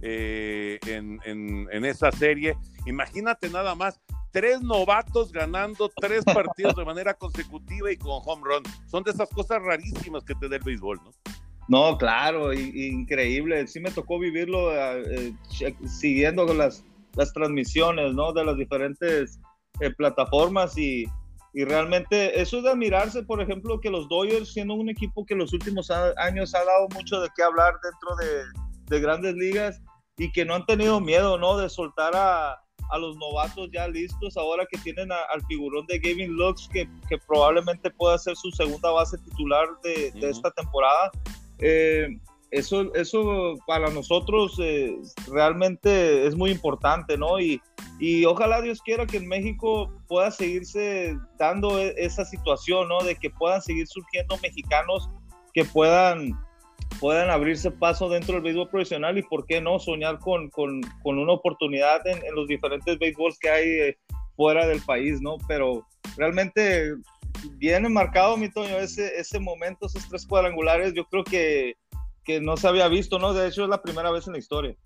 [0.00, 2.56] eh, en, en, en, esa serie.
[2.86, 8.62] Imagínate nada más, tres novatos ganando tres partidos de manera consecutiva y con home run.
[8.86, 11.10] Son de esas cosas rarísimas que te da el béisbol, ¿no?
[11.68, 13.66] No, claro, increíble.
[13.66, 15.34] Sí me tocó vivirlo eh,
[15.86, 18.32] siguiendo las, las transmisiones, ¿no?
[18.32, 19.38] De las diferentes
[19.80, 21.04] eh, plataformas y,
[21.52, 25.34] y, realmente eso es de admirarse, por ejemplo, que los Dodgers, siendo un equipo que
[25.34, 29.80] en los últimos años ha dado mucho de qué hablar dentro de, de grandes ligas
[30.16, 31.58] y que no han tenido miedo, ¿no?
[31.58, 32.56] De soltar a,
[32.90, 36.88] a los novatos ya listos, ahora que tienen a, al figurón de Gavin Lux, que,
[37.08, 40.30] que, probablemente pueda ser su segunda base titular de, uh -huh.
[40.30, 41.10] esta temporada.
[41.60, 42.08] Eh,
[42.50, 44.96] eso, eso para nosotros eh,
[45.30, 47.38] realmente es muy importante, ¿no?
[47.38, 47.60] Y,
[47.98, 53.02] y, ojalá Dios quiera que en México pueda seguirse dando e, esa situación, ¿no?
[53.02, 55.10] De que puedan seguir surgiendo mexicanos
[55.52, 56.32] que puedan,
[57.00, 59.78] puedan abrirse paso dentro del béisbol profesional y, ¿por qué no?
[59.78, 63.98] Soñar con, con, una oportunidad en, en, los diferentes béisbols que hay eh,
[64.36, 65.36] fuera del país, ¿no?
[65.46, 66.94] Pero realmente
[67.56, 71.76] viene marcado, mi Toño, ese, ese momento, esos tres cuadrangulares, yo creo que,
[72.24, 73.32] que no se había visto, ¿no?
[73.32, 74.76] De hecho, es la primera vez en la historia.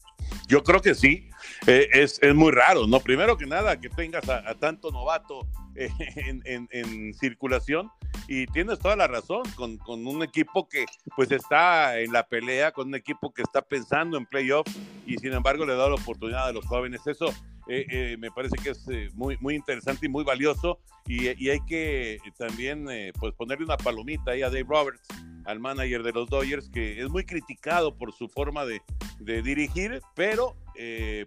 [0.48, 1.28] Yo creo que sí,
[1.66, 3.00] eh, es, es, muy raro, ¿no?
[3.00, 7.90] Primero que nada, que tengas a, tanto novato eh, en, en, en, circulación
[8.28, 10.84] y tienes toda la razón, con, con, un equipo que
[11.16, 14.66] pues está en la pelea, con un equipo que está pensando en playoff
[15.06, 17.06] y sin embargo le da la oportunidad a los jóvenes.
[17.06, 17.32] Eso
[17.68, 21.50] eh, eh, me parece que es eh, muy, muy interesante y muy valioso y, y
[21.50, 22.86] hay que también
[23.18, 25.02] pues ponerle una palomita ahí a Dave Roberts,
[25.44, 28.80] al manager de los Dodgers, que es muy criticado por su forma de,
[29.18, 30.56] de dirigir, pero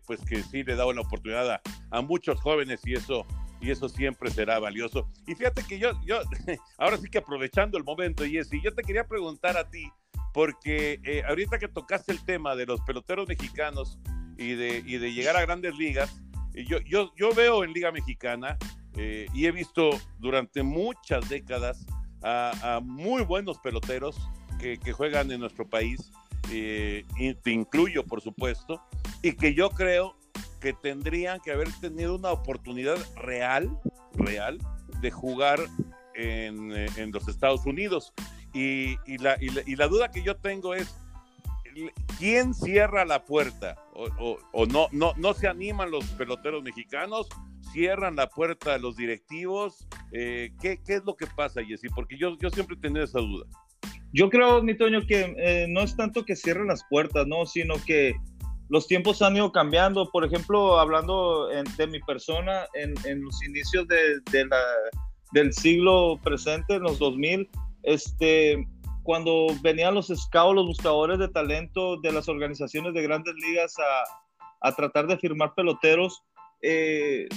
[0.06, 3.26] pues que sí le da una oportunidad a, a muchos jóvenes y eso
[3.62, 5.10] y eso siempre será valioso.
[5.26, 6.20] Y fíjate que yo, yo,
[6.78, 9.92] ahora sí que aprovechando el momento, Jesse, yo te quería preguntar a ti,
[10.34, 14.00] porque eh, ahorita que tocaste el tema de los peloteros mexicanos
[14.38, 16.22] y de, y de llegar a grandes ligas,
[16.64, 18.58] yo, yo, yo veo en Liga Mexicana
[18.98, 19.90] eh, y he visto
[20.20, 21.86] durante muchas décadas
[22.24, 24.18] a, muy buenos peloteros
[24.60, 26.12] que, juegan en nuestro país,
[26.52, 27.06] eh,
[27.44, 28.82] te incluyo por supuesto,
[29.22, 30.16] y que yo creo
[30.60, 33.78] que tendrían que haber tenido una oportunidad real,
[34.14, 34.58] real,
[35.02, 35.60] de jugar
[36.16, 38.14] en, eh, los Estados Unidos.
[38.54, 40.96] Y, la, y, la, duda que yo tengo es,
[42.18, 43.76] ¿quién cierra la puerta?
[43.94, 47.28] ¿O, o, o no, no, no se animan los peloteros mexicanos?
[47.72, 49.88] ¿Cierran la puerta a los directivos?
[50.12, 51.88] Eh, ¿qué, ¿qué, es lo que pasa, Jessy?
[51.90, 53.46] Porque yo, yo siempre he tenido esa duda.
[54.14, 57.46] Yo creo, mi Toño, que eh, no es tanto que cierren las puertas, ¿no?
[57.46, 58.16] Sino que
[58.70, 60.10] los tiempos han ido cambiando.
[60.10, 64.62] Por ejemplo, hablando en, de mi persona, en, en los inicios de, de la,
[65.34, 67.50] del siglo presente, en los 2000,
[67.84, 68.66] este,
[69.06, 74.68] cuando venían los scouts, los buscadores de talento de las organizaciones de grandes ligas a,
[74.68, 76.24] a tratar de firmar peloteros,
[76.64, 77.28] eh,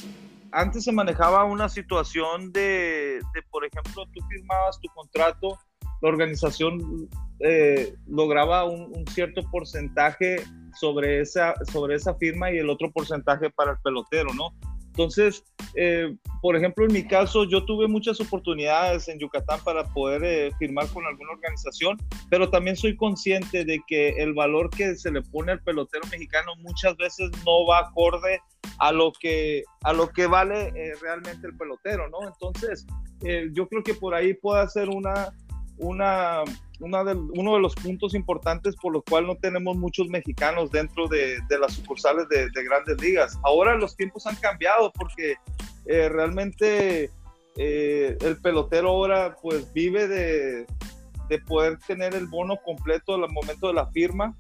[0.50, 5.58] antes se manejaba una situación de, por ejemplo, tú firmabas tu contrato,
[6.00, 7.06] la organización
[7.40, 10.42] eh, lograba un, un, cierto porcentaje
[10.80, 14.54] sobre esa, sobre esa firma y el otro porcentaje para el pelotero, ¿no?
[14.98, 15.44] Entonces,
[15.76, 20.50] eh, por ejemplo, en mi caso, yo tuve muchas oportunidades en Yucatán para poder eh,
[20.58, 21.96] firmar con alguna organización,
[22.28, 26.50] pero también soy consciente de que el valor que se le pone al pelotero mexicano
[26.62, 28.40] muchas veces no va acorde
[28.80, 32.26] a lo que, a lo que vale eh, realmente el pelotero, ¿no?
[32.26, 32.84] Entonces,
[33.24, 35.32] eh, yo creo que por ahí puede ser una,
[35.78, 36.42] una,
[36.80, 41.08] una de, uno de los puntos importantes por los cuales no tenemos muchos mexicanos dentro
[41.08, 43.38] de, de las sucursales de, de, grandes ligas.
[43.44, 45.36] Ahora los tiempos han cambiado porque
[45.86, 47.10] eh, realmente
[47.56, 50.66] eh, el pelotero ahora pues vive de,
[51.28, 54.36] de poder tener el bono completo al momento de la firma.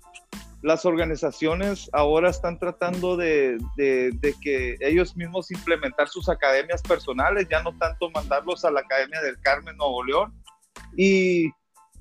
[0.62, 7.46] Las organizaciones ahora están tratando de, de, de, que ellos mismos implementar sus academias personales,
[7.48, 10.34] ya no tanto mandarlos a la Academia del Carmen Nuevo León.
[10.96, 11.50] Y,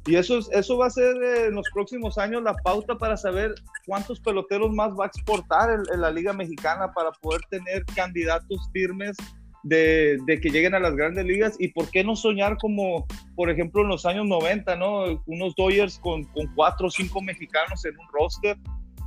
[0.06, 3.54] eso, va a ser en los próximos años la pauta para saber
[3.86, 9.18] cuántos peloteros más va a exportar la Liga Mexicana para poder tener candidatos firmes
[9.64, 13.82] de, que lleguen a las grandes ligas y por qué no soñar como, por ejemplo,
[13.82, 15.22] en los años 90, ¿no?
[15.26, 16.24] Unos Dodgers con,
[16.56, 18.58] cuatro o cinco mexicanos en un roster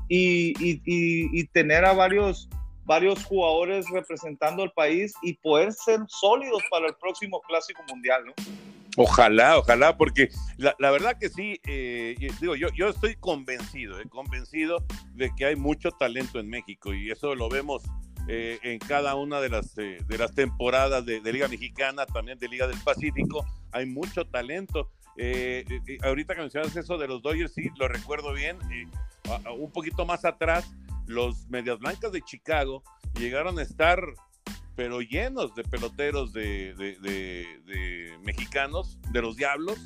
[0.08, 2.48] y, tener a varios,
[3.24, 8.24] jugadores representando al país y poder ser sólidos para el próximo Clásico Mundial.
[9.02, 14.84] Ojalá, ojalá, porque la, verdad que sí, eh, digo, yo, yo estoy convencido, eh, convencido
[15.14, 17.82] de que hay mucho talento en México y eso lo vemos
[18.28, 22.38] eh, en cada una de las, eh, de las temporadas de, de, Liga Mexicana, también
[22.38, 24.90] de Liga del Pacífico, hay mucho talento.
[26.02, 28.58] Ahorita que mencionas eso de los Dodgers, sí, lo recuerdo bien.
[29.58, 30.70] un poquito más atrás,
[31.06, 32.82] los Medias Blancas de Chicago
[33.18, 33.98] llegaron a estar
[34.76, 39.78] pero llenos de peloteros de, de, de, mexicanos, de los Diablos.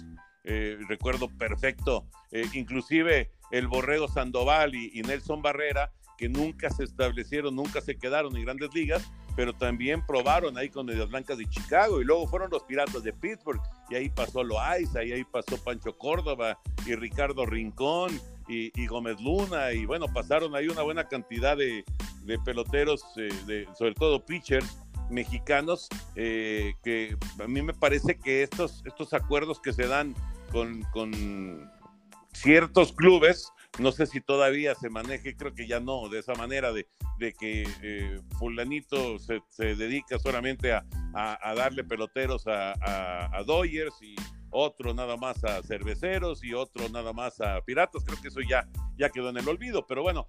[0.44, 6.84] Eh, recuerdo perfecto, eh, inclusive el Borrego Sandoval y, y, Nelson Barrera, que nunca se
[6.84, 11.48] establecieron, nunca se quedaron en grandes ligas, pero también probaron ahí con Medias Blancas de
[11.48, 15.56] Chicago y luego fueron los Piratas de Pittsburgh y ahí pasó Loaiza y ahí pasó
[15.62, 21.56] Pancho Córdoba y Ricardo Rincón y, Gómez Luna y bueno, pasaron ahí una buena cantidad
[21.56, 21.84] de,
[22.44, 24.78] peloteros, eh, sobre todo pitchers
[25.10, 30.14] mexicanos, eh, que a mí me parece que estos, estos acuerdos que se dan
[30.50, 31.70] con, con
[32.32, 36.72] ciertos clubes, no sé si todavía se maneje, creo que ya no, de esa manera
[36.72, 39.42] de, de que eh, fulanito se,
[39.74, 42.74] dedica solamente a, a, a darle peloteros a,
[43.36, 44.14] a, Dodgers y
[44.54, 48.68] otro nada más a cerveceros y otro nada más a piratas, creo que eso ya,
[48.96, 50.28] ya quedó en el olvido, pero bueno,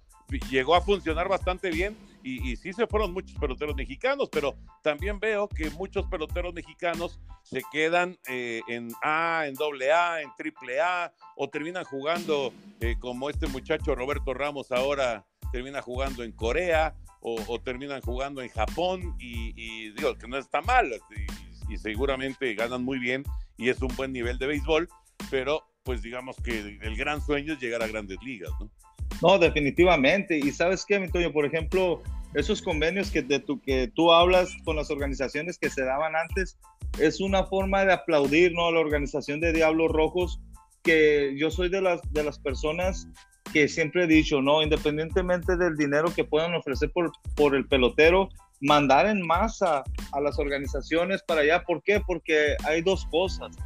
[0.50, 5.48] llegó a funcionar bastante bien y, sí se fueron muchos peloteros mexicanos, pero también veo
[5.48, 11.12] que muchos peloteros mexicanos se quedan eh, en A, en doble A, en triple A,
[11.36, 17.60] o terminan jugando eh, como este muchacho Roberto Ramos ahora termina jugando en Corea, o,
[17.60, 20.92] terminan jugando en Japón, y, digo que no está mal,
[21.68, 23.24] y, y seguramente ganan muy bien,
[23.56, 24.88] y es un buen nivel de béisbol,
[25.30, 28.70] pero pues digamos que el gran sueño es llegar a grandes ligas, ¿no?
[29.22, 30.38] No, definitivamente.
[30.38, 32.02] Y sabes qué, Antonio, por ejemplo,
[32.34, 36.58] esos convenios que, de tu, que tú hablas con las organizaciones que se daban antes,
[36.98, 38.66] es una forma de aplaudir ¿no?
[38.66, 40.40] a la organización de Diablos Rojos,
[40.82, 43.08] que yo soy de las, de las personas
[43.52, 44.62] que siempre he dicho, ¿no?
[44.62, 48.28] Independientemente del dinero que puedan ofrecer por, por el pelotero,
[48.60, 51.64] mandar en masa a las organizaciones para allá.
[51.64, 52.00] ¿Por qué?
[52.06, 53.56] Porque hay dos cosas.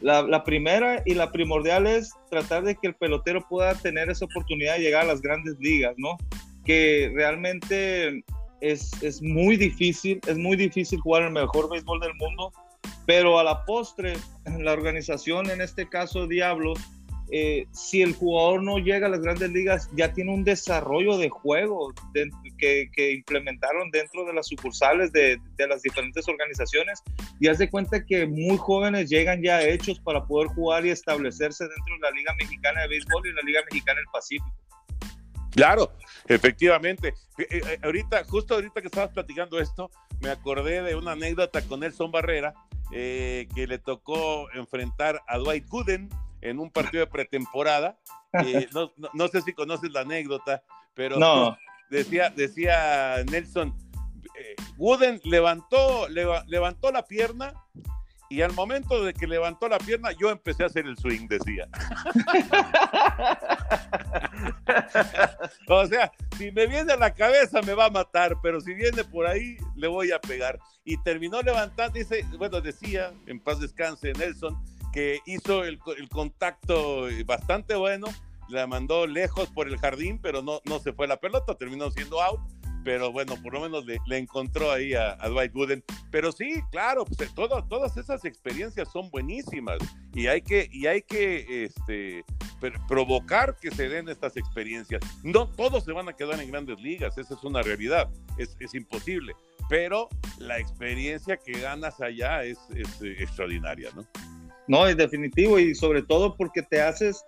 [0.00, 4.74] La, primera y la primordial es tratar de que el pelotero pueda tener esa oportunidad
[4.74, 6.16] de llegar a las grandes ligas, ¿no?
[6.64, 8.22] Que realmente
[8.60, 12.52] es, es muy difícil, es muy difícil jugar el mejor béisbol del mundo,
[13.06, 14.14] pero a la postre,
[14.58, 16.78] la organización, en este caso Diablos,
[17.30, 21.28] eh, si el jugador no llega a las grandes ligas, ya tiene un desarrollo de
[21.28, 21.92] juego
[22.56, 27.02] que, implementaron dentro de las sucursales de, las diferentes organizaciones
[27.40, 31.64] y haz de cuenta que muy jóvenes llegan ya hechos para poder jugar y establecerse
[31.64, 34.54] dentro de la Liga Mexicana de Béisbol y la Liga Mexicana del Pacífico.
[35.52, 35.92] Claro,
[36.26, 37.14] efectivamente.
[37.38, 39.90] Eh, eh, ahorita, justo ahorita que estabas platicando esto,
[40.20, 42.54] me acordé de una anécdota con Nelson Barrera,
[42.90, 46.08] que le tocó enfrentar a Dwight Gooden,
[46.40, 47.98] en un partido de pretemporada.
[48.44, 51.16] Eh, no, sé si conoces la anécdota, pero
[51.90, 53.74] decía, decía Nelson,
[54.38, 57.54] eh, Wooden levantó, levantó la pierna
[58.28, 61.68] y al momento de que levantó la pierna, yo empecé a hacer el swing, decía.
[65.68, 69.04] o sea, si me viene a la cabeza me va a matar, pero si viene
[69.04, 70.58] por ahí, le voy a pegar.
[70.84, 74.60] Y terminó levantando, dice, bueno, decía, en paz descanse Nelson,
[74.92, 75.78] que hizo el,
[76.10, 78.08] contacto bastante bueno,
[78.48, 82.22] la mandó lejos por el jardín, pero no, no se fue la pelota, terminó siendo
[82.22, 82.40] out.
[82.84, 85.82] Pero bueno, por lo menos le, encontró ahí a, Dwight Gooden.
[86.12, 89.78] Pero sí, claro, pues, eh, todas esas experiencias son buenísimas
[90.14, 92.24] y hay que, y hay que este,
[92.86, 95.02] provocar que se den estas experiencias.
[95.24, 98.72] No todos se van a quedar en grandes ligas, esa es una realidad, es, es
[98.72, 99.34] imposible.
[99.68, 104.06] Pero la experiencia que ganas allá es, es eh, extraordinaria, ¿no?
[104.68, 107.24] No, es definitivo y sobre todo porque te haces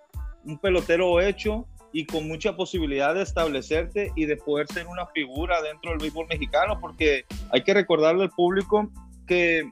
[0.48, 5.62] un pelotero hecho y con mucha posibilidad de establecerte y de poder ser una figura
[5.62, 8.90] dentro del béisbol mexicano, porque hay que recordarle al público
[9.26, 9.70] que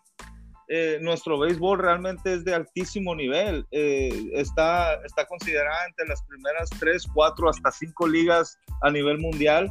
[0.68, 3.66] eh, nuestro béisbol realmente es de altísimo nivel.
[3.70, 9.70] Eh, está, está considerada entre las primeras tres, cuatro, hasta cinco ligas a nivel mundial.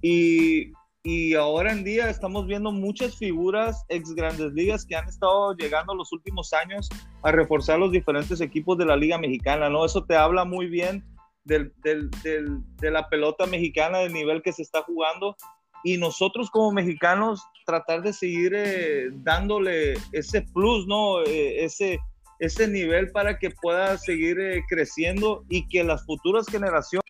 [0.00, 0.72] Y
[1.04, 5.94] y ahora en día estamos viendo muchas figuras ex grandes ligas que han estado llegando
[5.94, 6.88] los últimos años
[7.22, 9.84] a reforzar los diferentes equipos de la Liga Mexicana, ¿no?
[9.84, 11.04] Eso te habla muy bien
[11.44, 15.36] del, del, de la pelota mexicana, del nivel que se está jugando.
[15.82, 21.22] Y nosotros como mexicanos tratar de seguir eh, dándole ese plus, ¿no?
[21.22, 21.98] Eh, ese,
[22.38, 27.02] ese nivel para que pueda seguir eh, creciendo y que las futuras generaciones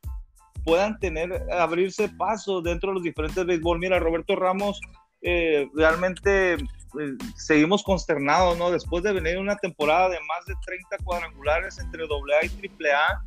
[0.64, 3.78] puedan tener, abrirse paso dentro de los diferentes béisbol.
[3.78, 4.80] Mira, Roberto Ramos,
[5.22, 6.58] eh, realmente eh,
[7.36, 8.70] seguimos consternados, ¿no?
[8.70, 13.24] Después de venir una temporada de más de 30 cuadrangulares entre AA y AAA,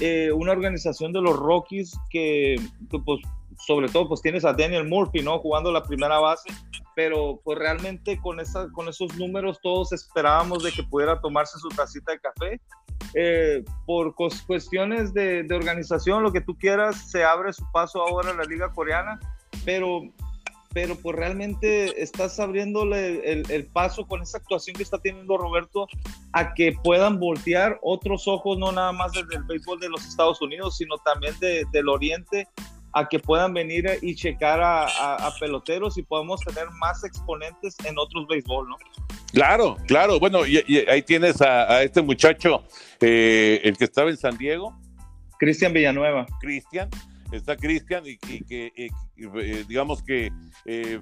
[0.00, 2.56] eh, una organización de los Rockies que,
[2.90, 3.20] que, pues,
[3.58, 5.38] sobre todo, pues tienes a Daniel Murphy, ¿no?
[5.38, 6.50] Jugando la primera base,
[6.94, 11.68] pero pues realmente con, esa, con esos números todos esperábamos de que pudiera tomarse su
[11.68, 12.60] tacita de café.
[13.14, 18.34] Eh, por cuestiones de, organización, lo que tú quieras, se abre su paso ahora a
[18.34, 19.18] la liga coreana,
[19.64, 20.02] pero,
[20.74, 25.86] pero pues realmente estás abriéndole el, el, paso con esa actuación que está teniendo Roberto
[26.32, 30.42] a que puedan voltear otros ojos, no nada más desde el béisbol de los Estados
[30.42, 32.46] Unidos, sino también de, del Oriente
[32.96, 38.26] a que puedan venir y checar a, peloteros y podemos tener más exponentes en otros
[38.26, 38.76] béisbol, ¿no?
[39.32, 40.18] Claro, claro.
[40.18, 40.56] Bueno, y,
[40.88, 42.64] ahí tienes a, este muchacho,
[43.02, 44.74] eh, el que estaba en San Diego.
[45.38, 46.24] Cristian Villanueva.
[46.40, 46.88] Cristian,
[47.32, 50.32] está Cristian y, que, eh, digamos que
[50.64, 50.98] eh,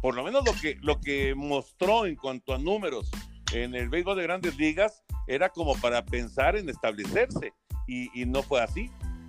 [0.00, 3.10] por lo menos lo que, lo que mostró en cuanto a números
[3.52, 7.52] en el béisbol de grandes ligas era como para pensar en establecerse
[7.88, 8.88] y no fue así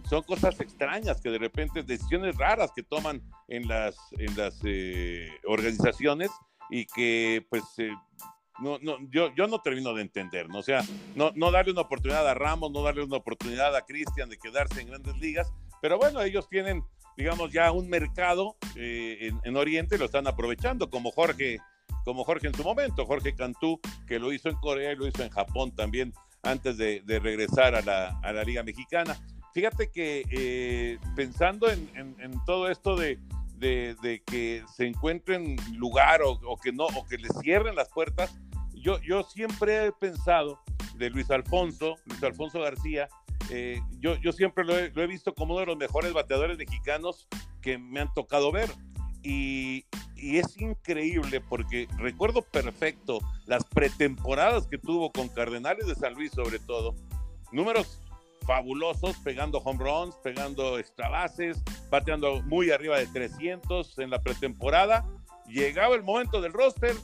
[0.10, 5.30] son cosas extrañas que de repente, decisiones raras que toman en las, en las eh,
[5.46, 6.32] organizaciones
[6.70, 7.92] y que pues eh,
[8.60, 10.60] no, no, yo, yo no termino de entender, ¿no?
[10.60, 10.82] O sea,
[11.16, 14.82] no, no darle una oportunidad a Ramos, no darle una oportunidad a Cristian de quedarse
[14.82, 15.52] en grandes ligas,
[15.82, 16.84] pero bueno, ellos tienen
[17.18, 21.60] digamos, ya un mercado eh, en, Oriente lo están aprovechando, como Jorge,
[22.04, 25.24] como Jorge en su momento, Jorge Cantú, que lo hizo en Corea y lo hizo
[25.24, 29.18] en Japón también antes de, regresar a la, a la, Liga Mexicana.
[29.56, 31.86] Fíjate que eh, pensando en,
[32.46, 33.18] todo esto de,
[33.58, 38.38] de, que se encuentren lugar o, o, que no, o que le cierren las puertas,
[38.74, 40.60] yo, yo siempre he pensado
[40.98, 43.08] de Luis Alfonso, Luis Alfonso García,
[43.50, 47.26] eh, yo, yo siempre lo he, visto como uno de los mejores bateadores mexicanos
[47.62, 48.70] que me han tocado ver.
[49.24, 49.86] Y,
[50.18, 56.34] y, es increíble porque recuerdo perfecto las pretemporadas que tuvo con Cardenales de San Luis
[56.34, 56.94] sobre todo.
[57.54, 58.02] Números
[58.46, 65.06] fabulosos, pegando home runs, pegando extra bases, bateando muy arriba de 300 en la pretemporada.
[65.48, 66.96] Llegaba el momento del roster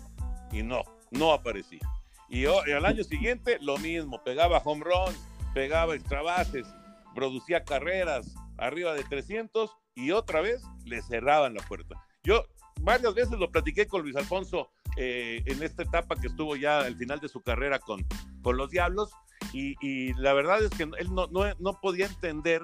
[0.52, 1.82] y no, no aparecía.
[2.30, 5.20] Y, al año siguiente lo mismo, pegaba home runs,
[5.54, 6.66] pegaba extra bases,
[7.14, 11.96] producía carreras arriba de 300 y otra vez le cerraban la puerta.
[12.24, 12.46] Yo
[12.80, 16.96] varias veces lo platiqué con Luis Alfonso eh, en esta etapa que estuvo ya al
[16.96, 18.06] final de su carrera con,
[18.42, 19.12] con los Diablos
[19.54, 22.64] y, la verdad es que él no, no, no, podía entender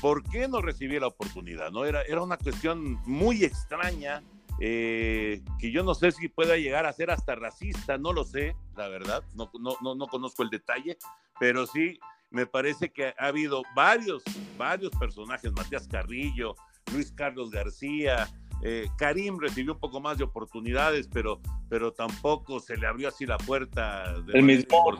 [0.00, 1.84] por qué no recibía la oportunidad, ¿no?
[1.84, 4.22] Era, era una cuestión muy extraña,
[4.58, 8.56] eh, que yo no sé si pueda llegar a ser hasta racista, no lo sé,
[8.76, 10.98] la verdad, no, no, no, no conozco el detalle,
[11.38, 11.98] pero sí
[12.30, 14.22] me parece que ha habido varios,
[14.56, 16.54] varios personajes, Matías Carrillo,
[16.92, 18.28] Luis Carlos García,
[18.62, 23.26] eh, Karim recibió un poco más de oportunidades, pero, pero tampoco se le abrió así
[23.26, 24.14] la puerta.
[24.32, 24.92] el mismo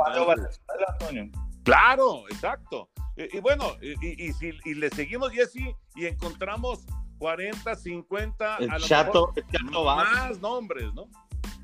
[0.89, 1.31] Antonio.
[1.63, 2.89] Claro, exacto.
[3.17, 6.87] Y, bueno, y, si y le seguimos, Jesse, y encontramos
[7.19, 9.35] 40, 50, el a lo chato,
[9.85, 11.07] más nombres, ¿no?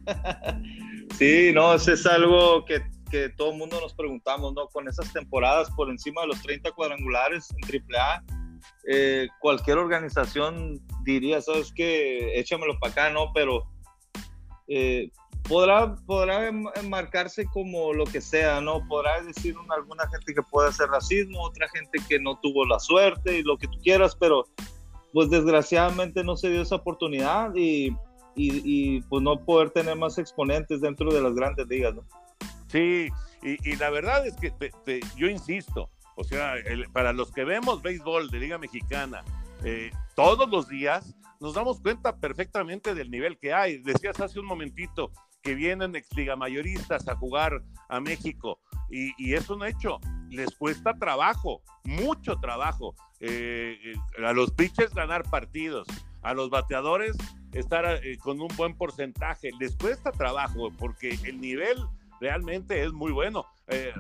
[1.19, 4.69] sí, no, eso es algo que, que, todo el mundo nos preguntamos, ¿no?
[4.69, 8.23] Con esas temporadas por encima de los 30 cuadrangulares en AAA,
[8.89, 12.39] eh, cualquier organización diría, ¿sabes qué?
[12.39, 13.33] Échamelo para acá, ¿no?
[13.35, 13.67] Pero
[14.69, 15.11] eh,
[15.49, 16.53] podrá, podrá
[16.85, 18.87] marcarse como lo que sea, ¿no?
[18.87, 23.39] Podrá decir alguna gente que puede hacer racismo, otra gente que no tuvo la suerte
[23.39, 24.47] y lo que tú quieras, pero
[25.13, 27.97] pues desgraciadamente no se dio esa oportunidad y,
[28.35, 32.05] y, pues no poder tener más exponentes dentro de las grandes ligas, ¿no?
[32.69, 33.09] Sí,
[33.43, 34.53] y, la verdad es que
[35.17, 36.55] yo insisto, o sea,
[36.93, 39.23] para los que vemos béisbol de Liga Mexicana
[39.63, 43.79] eh, todos los días, nos damos cuenta perfectamente del nivel que hay.
[43.79, 45.13] Decías hace un momentito
[45.43, 48.59] que vienen ex liga mayoristas a jugar a México
[48.91, 50.01] y, y es un hecho,
[50.31, 52.95] les cuesta trabajo, mucho trabajo.
[53.21, 55.87] Eh, eh, a los pitchers ganar partidos,
[56.23, 57.17] a los bateadores
[57.53, 59.51] estar eh, con un buen porcentaje.
[59.59, 61.79] Les cuesta trabajo porque el nivel
[62.21, 63.47] realmente es muy bueno.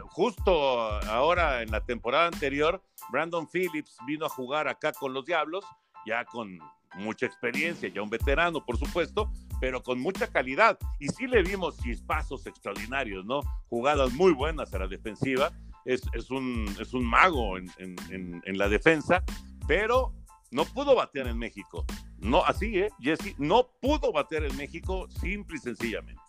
[0.08, 5.64] Justo ahora en la temporada anterior, Brandon Phillips vino a jugar acá con los Diablos,
[6.06, 6.58] ya con
[6.94, 10.78] mucha experiencia, ya un veterano, por supuesto, pero con mucha calidad.
[10.98, 13.40] Y sí le vimos chispazos extraordinarios, ¿no?
[13.68, 15.52] Jugadas muy buenas a la defensiva
[15.86, 19.22] es, un, es un mago en, en, la defensa,
[19.66, 20.12] pero
[20.50, 21.84] no pudo batear en México.
[22.18, 22.90] No, así, ¿eh?
[23.00, 26.20] Jesse, no pudo batear en México simple y sencillamente.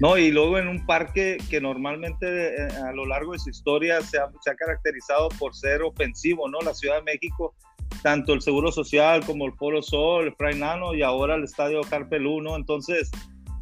[0.00, 4.00] No, y luego en un parque que normalmente eh, a lo largo de su historia
[4.00, 6.58] se ha, caracterizado por ser ofensivo, ¿no?
[6.62, 7.54] La Ciudad de México,
[8.02, 11.80] tanto el Seguro Social como el Polo Sol, el Fray Nano y ahora el Estadio
[11.82, 12.56] Carpel 1.
[12.56, 13.10] Entonces,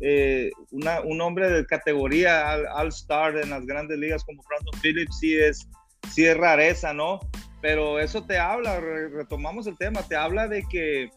[0.01, 5.69] eh, un hombre de categoría all-star en las grandes ligas como Brandon Phillips sí es,
[6.11, 7.21] sí es rareza, ¿no?
[7.61, 11.11] Pero eso te habla, retomamos el tema, te habla de que,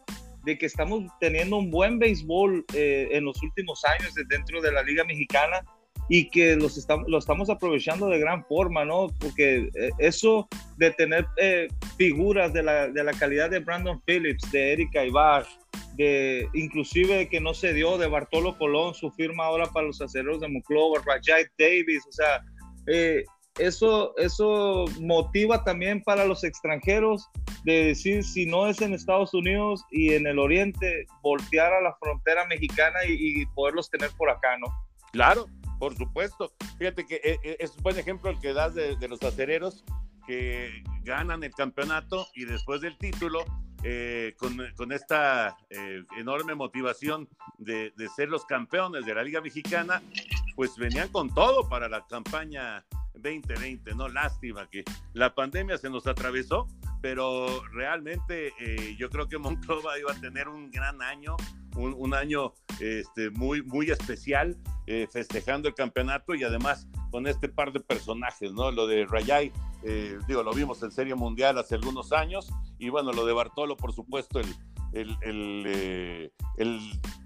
[0.46, 4.84] de que estamos teniendo un buen béisbol eh, en los últimos años dentro de la
[4.84, 5.64] Liga Mexicana
[6.08, 9.08] y que los estamos, lo estamos aprovechando de gran forma, ¿no?
[9.20, 11.26] Porque eh, eso de tener
[11.98, 15.46] figuras de la, de la, calidad de Brandon Phillips, de Erika Ibar,
[15.96, 20.42] de inclusive que no se dio de Bartolo Colón, su firma ahora para los acereros
[20.42, 22.44] de Monclova, Rajai Davis, o sea,
[22.88, 23.24] eh,
[23.58, 27.30] eso, eso motiva también para los extranjeros
[27.64, 31.96] de decir si no es en Estados Unidos y en el Oriente, voltear a la
[31.96, 34.68] frontera mexicana y, poderlos tener por acá, ¿no?
[35.12, 35.48] Claro,
[35.80, 36.52] por supuesto.
[36.78, 39.84] Fíjate que eh, eh, es un buen ejemplo el que das de, de los acereros
[40.28, 43.46] que ganan el campeonato y después del título
[43.88, 47.30] eh, con, esta eh, enorme motivación
[47.60, 50.02] de, ser los campeones de la Liga Mexicana,
[50.56, 52.86] pues venían con todo para la campaña
[53.16, 54.08] 2020, ¿no?
[54.08, 54.84] Lástima que
[55.14, 56.68] la pandemia se nos atravesó,
[57.02, 61.36] pero realmente eh, yo creo que Monclova iba a tener un gran año,
[61.76, 64.58] un, año este, muy, muy especial,
[65.12, 68.72] festejando el campeonato y además con este par de personajes, ¿no?
[68.72, 69.50] Lo de Rayay,
[69.84, 73.78] eh, digo, lo vimos en Serie Mundial hace algunos años, y bueno, lo de Bartolo,
[73.78, 76.80] por supuesto, el, eh, el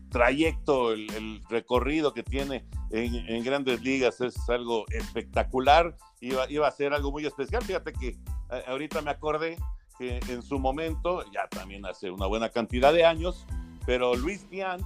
[0.09, 6.93] trayecto, el, recorrido que tiene en, grandes ligas es algo espectacular, iba, iba a ser
[6.93, 7.63] algo muy especial.
[7.63, 8.17] Fíjate que
[8.67, 9.57] ahorita me acordé
[9.97, 13.45] que en su momento, ya también hace una buena cantidad de años,
[13.85, 14.83] pero Luis Piant,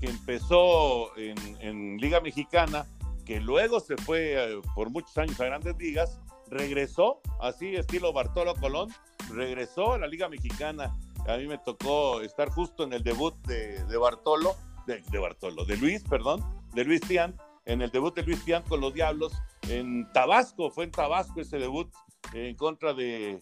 [0.00, 2.86] que empezó en, en Liga Mexicana,
[3.24, 8.54] que luego se fue eh, por muchos años a grandes ligas, regresó, así estilo Bartolo
[8.54, 8.88] Colón,
[9.30, 10.94] regresó a la Liga Mexicana
[11.26, 14.56] a mí me tocó estar justo en el debut de, Bartolo,
[14.86, 16.44] de, Bartolo, de Luis, perdón,
[16.74, 19.32] de Luis Tian, en el debut de Luis Tian con los Diablos
[19.68, 21.92] en Tabasco, fue en Tabasco ese debut
[22.32, 23.40] en contra de,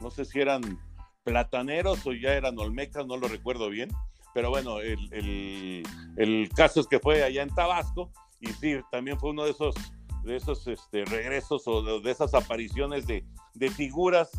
[0.00, 0.78] no sé si eran
[1.24, 3.90] plataneros o ya eran olmecas, no lo recuerdo bien,
[4.34, 9.44] pero bueno, el, caso es que fue allá en Tabasco y sí, también fue uno
[9.44, 9.74] de esos,
[10.24, 13.24] de esos este, regresos o de, esas apariciones de,
[13.54, 14.30] de figuras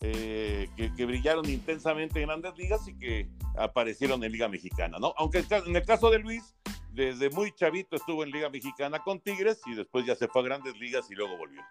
[0.00, 5.14] eh, que, brillaron intensamente en grandes ligas y que aparecieron en Liga Mexicana, ¿no?
[5.16, 6.54] Aunque en el caso de Luis,
[6.92, 10.44] desde muy chavito estuvo en Liga Mexicana con Tigres y después ya se fue a
[10.44, 11.62] grandes ligas y luego volvió.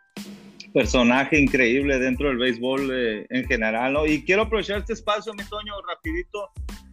[0.74, 4.06] Personaje increíble dentro del béisbol eh, en general, ¿no?
[4.06, 6.52] Y quiero aprovechar este espacio, mi Toño, rapidito,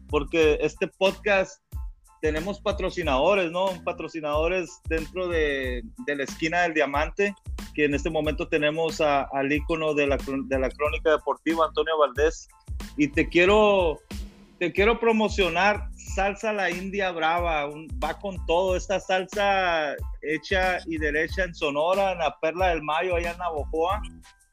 [0.08, 1.62] porque este podcast
[2.22, 3.66] tenemos patrocinadores, ¿no?
[3.84, 7.34] Patrocinadores dentro de, de la esquina del diamante
[7.74, 12.48] que en este momento tenemos al ícono de la, de la crónica deportiva, Antonio Valdés,
[12.96, 14.00] y te quiero,
[14.58, 17.68] te quiero promocionar Salsa La India Brava,
[18.02, 23.16] va con todo, esta salsa hecha y derecha en Sonora, en la Perla del Mayo,
[23.16, 24.02] allá en Navojoa,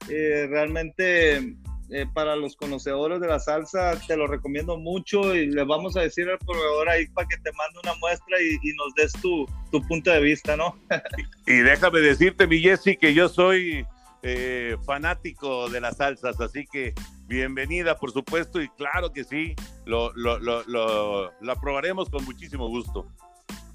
[0.10, 1.56] eh, realmente
[1.92, 6.02] eh, para los conocedores de la salsa, te lo recomiendo mucho y le vamos a
[6.02, 9.82] decir al proveedor ahí para que te mande una muestra y, nos des tu, tu,
[9.88, 10.76] punto de vista, ¿no?
[11.48, 13.86] y, déjame decirte, mi Jessy, que yo soy
[14.22, 16.94] eh, fanático de las salsas, así que
[17.26, 23.08] bienvenida, por supuesto, y claro que sí, lo, lo, lo, lo probaremos con muchísimo gusto.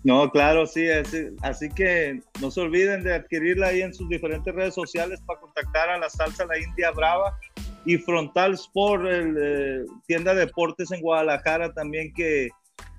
[0.04, 4.54] No, claro, sí, así, así, que no se olviden de adquirirla ahí en sus diferentes
[4.54, 7.38] redes sociales para contactar a la salsa La India Brava
[7.84, 12.48] y Frontal Sport, el, eh, tienda de deportes en Guadalajara también que,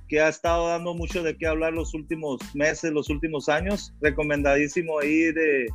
[0.07, 3.93] que, ha estado dando mucho de qué hablar los últimos meses, los últimos años.
[4.01, 5.67] Recomendadísimo ahí de,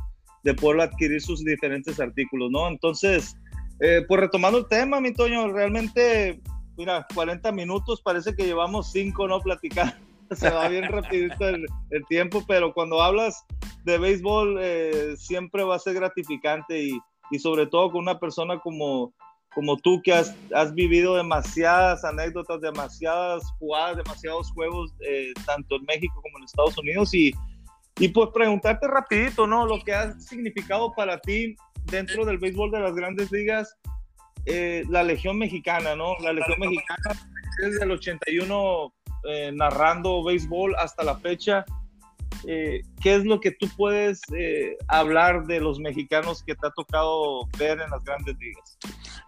[0.43, 2.67] de poder adquirir sus diferentes artículos, ¿no?
[2.67, 3.35] Entonces,
[3.81, 6.39] eh, pues retomando el tema, mi Toño, realmente,
[6.77, 9.41] mira, 40 minutos, parece que llevamos 5, ¿no?
[9.41, 9.97] Platicar.
[10.31, 13.43] Se va bien rapidito el, el, tiempo, pero cuando hablas
[13.83, 16.97] de béisbol eh, siempre va a ser gratificante y,
[17.31, 19.13] y sobre todo con una persona como,
[19.53, 25.83] como tú que has, has vivido demasiadas anécdotas, demasiadas jugadas, demasiados juegos, eh, tanto en
[25.83, 27.33] México como en Estados Unidos y,
[27.97, 29.65] y pues preguntarte rapidito, ¿no?
[29.65, 31.55] Lo que ha significado para ti
[31.85, 33.75] dentro del béisbol de las grandes ligas,
[34.45, 36.15] eh, la Legión Mexicana, ¿no?
[36.19, 37.19] La Legión Mexicana
[37.61, 41.65] desde el 81 eh, narrando béisbol hasta la fecha.
[42.45, 46.71] Eh, ¿qué es lo que tú puedes eh, hablar de los mexicanos que te ha
[46.71, 48.77] tocado ver en las grandes ligas?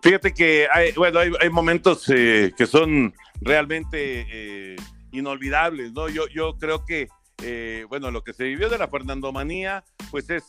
[0.01, 4.75] Fíjate que hay, bueno, hay, momentos eh, que son realmente
[5.11, 6.09] inolvidables, ¿no?
[6.09, 7.07] Yo, yo creo que,
[7.87, 10.43] bueno, lo que se vivió de la Fernandomanía, pues es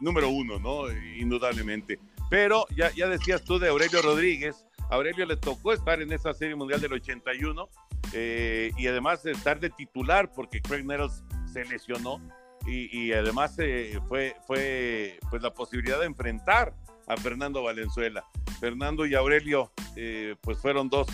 [0.00, 0.90] número uno, ¿no?
[1.16, 1.98] Indudablemente.
[2.30, 6.34] Pero ya, ya decías tú de Aurelio Rodríguez, a Aurelio le tocó estar en esa
[6.34, 7.68] serie mundial del 81
[8.12, 11.24] y además estar de titular porque Craig Nettles
[11.54, 12.20] se lesionó
[12.66, 16.74] y, además eh, fue, fue pues la posibilidad de enfrentar
[17.06, 18.24] a Fernando Valenzuela.
[18.58, 21.06] Fernando y Aurelio eh, pues fueron dos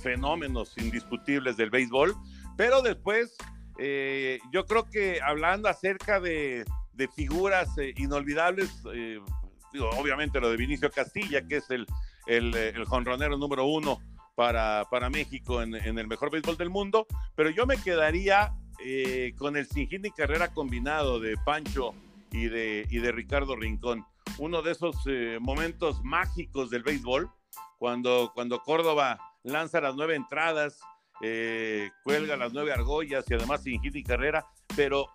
[0.00, 2.14] fenómenos indiscutibles del béisbol,
[2.56, 3.36] pero después
[3.78, 6.64] eh, yo creo que hablando acerca de,
[7.14, 8.70] figuras inolvidables,
[9.98, 11.86] obviamente lo de Vinicio Castilla, que es el,
[12.26, 13.98] el, el jonronero número uno
[14.36, 18.54] para, para México en, en, el mejor béisbol del mundo, pero yo me quedaría
[18.86, 21.94] eh, con el Singini Carrera combinado de Pancho
[22.30, 24.04] y de, y Ricardo Rincón.
[24.38, 27.30] Uno de esos eh, momentos mágicos del béisbol,
[27.78, 30.80] cuando, cuando Córdoba lanza las nueve entradas,
[31.22, 34.44] eh, cuelga las nueve argollas y además Singini Carrera,
[34.76, 35.08] pero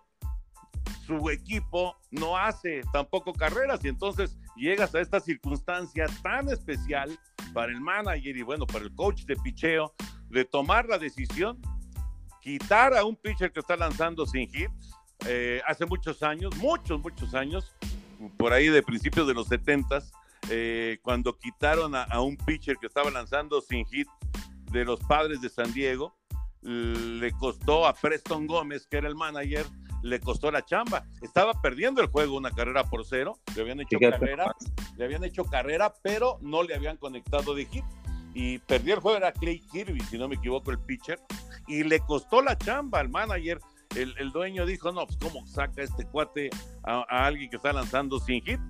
[1.06, 7.16] su equipo no hace tampoco carreras y entonces llegas a esta circunstancia tan especial
[7.54, 9.94] para el manager y bueno, para el coach de picheo
[10.28, 11.60] de tomar la decisión
[12.40, 14.94] quitar a un pitcher que está lanzando sin hits
[15.26, 17.74] eh, hace muchos años, muchos, muchos años,
[18.36, 20.02] por ahí de principios de los 70
[20.48, 24.08] eh, cuando quitaron a, un pitcher que estaba lanzando sin hit
[24.72, 26.16] de los padres de San Diego,
[26.62, 29.66] le costó a Preston Gómez, que era el manager,
[30.02, 31.04] le costó la chamba.
[31.22, 34.54] Estaba perdiendo el juego una carrera por cero, le habían hecho carrera,
[34.96, 37.84] le habían hecho carrera, pero no le habían conectado de hit.
[38.34, 41.20] Y perdió el juego, era Clay Kirby, si no me equivoco, el pitcher,
[41.66, 43.60] y le costó la chamba al manager.
[43.96, 46.50] El, el dueño dijo, no, pues cómo saca este cuate
[46.84, 48.60] a, a alguien que está lanzando sin hit,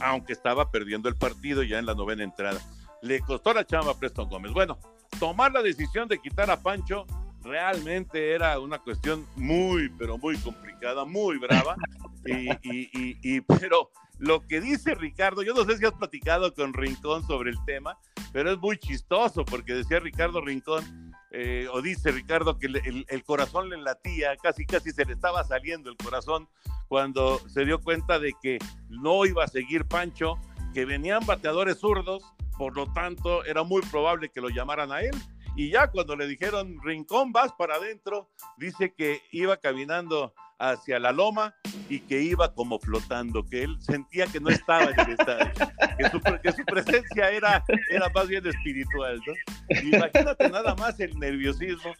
[0.00, 2.60] aunque estaba perdiendo el partido ya en la novena entrada.
[3.00, 4.52] Le costó la chamba a Preston Gómez.
[4.52, 4.78] Bueno,
[5.18, 7.06] tomar la decisión de quitar a Pancho
[7.42, 11.76] realmente era una cuestión muy, pero muy complicada, muy brava.
[12.26, 16.72] Y, y, y, pero lo que dice Ricardo, yo no sé si has platicado con
[16.72, 17.98] Rincón sobre el tema,
[18.32, 23.24] pero es muy chistoso porque decía Ricardo Rincón, eh, o dice Ricardo que el, el,
[23.24, 26.48] corazón le latía, casi casi se le estaba saliendo el corazón
[26.88, 28.58] cuando se dio cuenta de que
[28.88, 30.38] no iba a seguir Pancho,
[30.72, 32.24] que venían bateadores zurdos,
[32.56, 35.14] por lo tanto era muy probable que lo llamaran a él.
[35.54, 41.12] Y ya cuando le dijeron, Rincón, vas para adentro, dice que iba caminando hacia la
[41.12, 41.54] loma
[41.88, 45.52] y que iba como flotando, que él sentía que no estaba en el estadio,
[45.98, 49.20] que su, que su presencia era, era más bien espiritual.
[49.26, 49.78] ¿no?
[49.82, 51.94] Imagínate nada más el nerviosismo.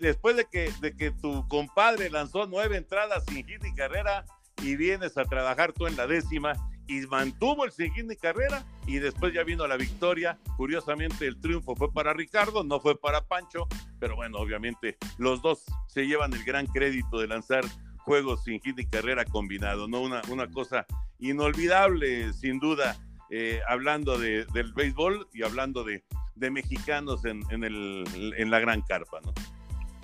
[0.00, 4.24] Después de que, de que tu compadre lanzó nueve entradas sin hit y carrera
[4.62, 6.54] y vienes a trabajar tú en la décima
[6.88, 10.38] y mantuvo el siguiente carrera y después ya vino la victoria.
[10.56, 13.66] Curiosamente el triunfo fue para Ricardo, no fue para Pancho,
[13.98, 17.64] pero bueno, obviamente los dos se llevan el gran crédito de lanzar
[17.98, 20.00] juegos sin hit y carrera combinado, ¿no?
[20.00, 20.86] Una, una cosa
[21.18, 22.96] inolvidable, sin duda,
[23.30, 26.04] eh, hablando de, del béisbol y hablando de,
[26.36, 28.04] de mexicanos en, en, el,
[28.36, 29.32] en la gran carpa, ¿no?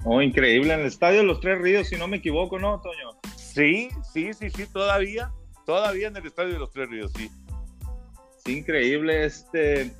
[0.04, 3.20] Oh, increíble, en el Estadio de los Tres Ríos, si no me equivoco, ¿no, Toño?
[3.36, 5.32] Sí, sí, sí, sí, todavía
[5.64, 7.30] Todavía en el Estadio de los Tres Ríos, sí.
[8.44, 9.24] Sí, increíble.
[9.24, 9.92] Este,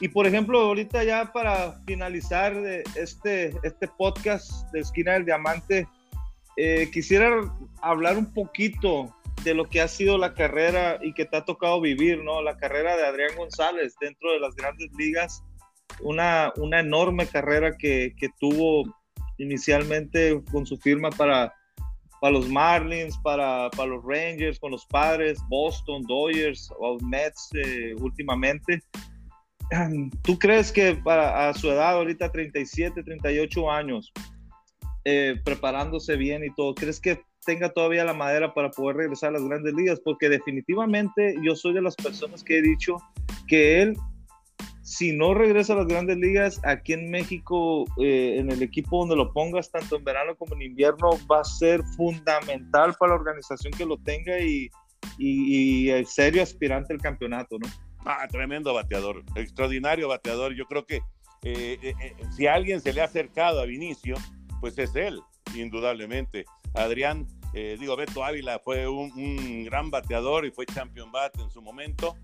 [0.00, 2.54] y por ejemplo, ahorita ya para finalizar
[2.96, 5.86] este, este podcast de Esquina del Diamante,
[6.56, 7.40] eh, quisiera
[7.82, 9.14] hablar un poquito
[9.44, 12.42] de lo que ha sido la carrera y que te ha tocado vivir, ¿no?
[12.42, 15.42] La carrera de Adrián González dentro de las grandes ligas.
[16.00, 18.84] Una, una enorme carrera que, que tuvo
[19.38, 21.54] inicialmente con su firma para
[22.20, 27.94] para los Marlins, para, para, los Rangers, con los Padres, Boston, Dodgers, o Mets eh,
[27.98, 28.82] últimamente.
[30.22, 34.12] ¿Tú crees que para a su edad, ahorita 37, 38 años,
[35.04, 39.32] eh, preparándose bien y todo, crees que tenga todavía la madera para poder regresar a
[39.32, 40.00] las grandes ligas?
[40.04, 42.96] Porque definitivamente yo soy de las personas que he dicho
[43.48, 43.96] que él
[44.90, 49.14] si no regresa a las grandes ligas, aquí en México, eh, en el equipo donde
[49.14, 53.72] lo pongas, tanto en verano como en invierno, va a ser fundamental para la organización
[53.72, 54.68] que lo tenga y,
[55.16, 57.68] y, el serio aspirante al campeonato, ¿no?
[58.04, 60.54] Ah, tremendo bateador, extraordinario bateador.
[60.54, 60.96] Yo creo que
[61.44, 61.94] eh, eh,
[62.36, 64.16] si a alguien se le ha acercado a Vinicio,
[64.60, 65.20] pues es él,
[65.54, 66.46] indudablemente.
[66.74, 72.16] Adrián, digo, Beto Ávila fue un, gran bateador y fue champion bat en su momento,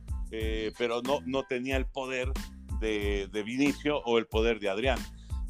[0.77, 2.33] pero no, no tenía el poder
[2.81, 4.99] de, Vinicio o el poder de Adrián.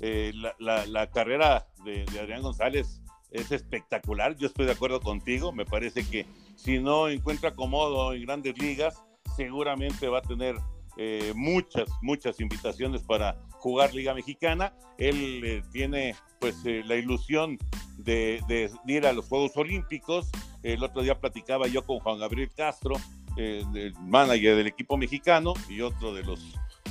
[0.00, 3.00] Eh, la, carrera de, Adrián González
[3.30, 8.22] es espectacular, yo estoy de acuerdo contigo, me parece que si no encuentra acomodo en
[8.22, 9.02] grandes ligas,
[9.36, 10.56] seguramente va a tener
[10.96, 14.72] eh, muchas, muchas invitaciones para jugar Liga Mexicana.
[14.96, 17.58] Él eh, tiene pues la ilusión
[17.98, 20.30] de, de, ir a los Juegos Olímpicos.
[20.62, 22.94] El otro día platicaba yo con Juan Gabriel Castro,
[23.36, 26.40] el manager del equipo mexicano y otro de los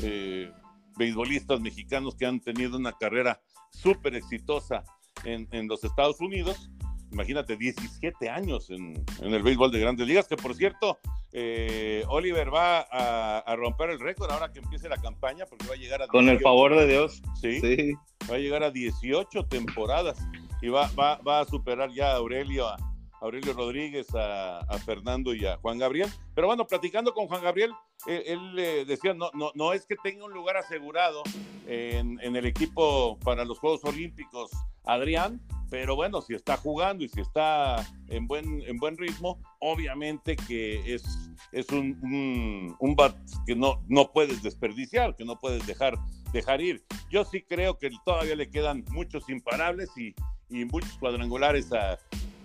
[0.02, 0.52] eh,
[0.98, 4.84] beisbolistas mexicanos que han tenido una carrera súper exitosa
[5.24, 6.70] en, en, los Estados Unidos.
[7.12, 11.00] Imagínate, 17 años en, en, el béisbol de grandes ligas, que por cierto,
[11.32, 15.74] eh, Oliver va a, a, romper el récord ahora que empiece la campaña, porque va
[15.74, 16.06] a llegar a...
[16.06, 17.22] 18, Con el favor de Dios.
[17.42, 17.94] Sí, sí,
[18.30, 20.18] va a llegar a 18 temporadas
[20.62, 22.78] y va, va, va a superar ya a Aurelio a,
[23.26, 26.10] Aurelio Rodríguez, a, Fernando y a Juan Gabriel.
[26.36, 27.72] Pero bueno, platicando con Juan Gabriel,
[28.06, 31.24] él, eh, decía, no, no, no es que tenga un lugar asegurado
[31.66, 34.52] en, en, el equipo para los Juegos Olímpicos,
[34.84, 40.36] Adrián, pero bueno, si está jugando y si está en buen, en buen ritmo, obviamente
[40.36, 41.04] que es,
[41.52, 43.18] es un, un, un bat
[43.48, 45.98] que no, no puedes desperdiciar, que no puedes dejar,
[46.32, 46.84] dejar ir.
[47.10, 50.14] Yo sí creo que todavía le quedan muchos imparables y,
[50.50, 51.98] y muchos cuadrangulares a,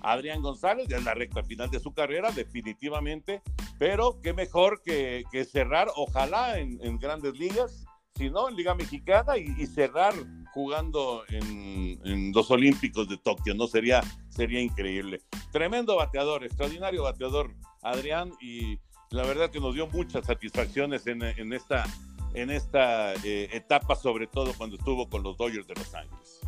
[0.03, 3.43] Adrián González, ya en la recta final de su carrera, definitivamente,
[3.79, 7.85] pero qué mejor que, cerrar, ojalá en, grandes ligas,
[8.15, 10.15] si no, en Liga Mexicana y, cerrar
[10.53, 13.67] jugando en, los Olímpicos de Tokio, ¿no?
[13.67, 15.21] Sería, sería increíble.
[15.53, 18.79] Tremendo bateador, extraordinario bateador, Adrián, y
[19.11, 21.85] la verdad que nos dio muchas satisfacciones en, en esta,
[22.35, 26.40] en esta eh, etapa, sobre todo cuando estuvo con los Dodgers de Los Ángeles.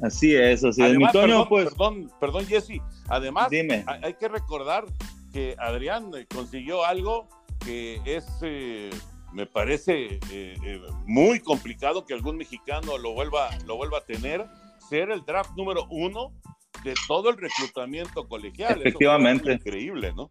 [0.00, 0.96] Así es, así es.
[0.96, 1.68] Mi Toño, perdón, pues.
[1.70, 2.80] Perdón, perdón, Jesse.
[3.08, 3.84] Además, Dime.
[3.86, 4.84] hay que recordar
[5.32, 7.28] que Adrián eh, consiguió algo
[7.64, 8.90] que es, eh,
[9.32, 14.46] me parece, eh, muy complicado que algún mexicano lo vuelva, lo vuelva a tener,
[14.88, 16.32] ser el draft número uno
[16.84, 18.80] de todo el reclutamiento colegial.
[18.80, 19.52] Efectivamente.
[19.52, 20.30] increíble, ¿no?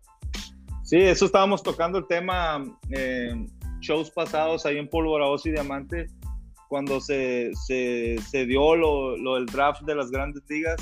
[0.83, 3.49] Sí, eso estábamos tocando el tema en
[3.79, 6.07] shows pasados ahí en Polvorosa y Diamante,
[6.71, 10.77] cuando se, se, se dio lo, lo, del draft de las grandes ligas.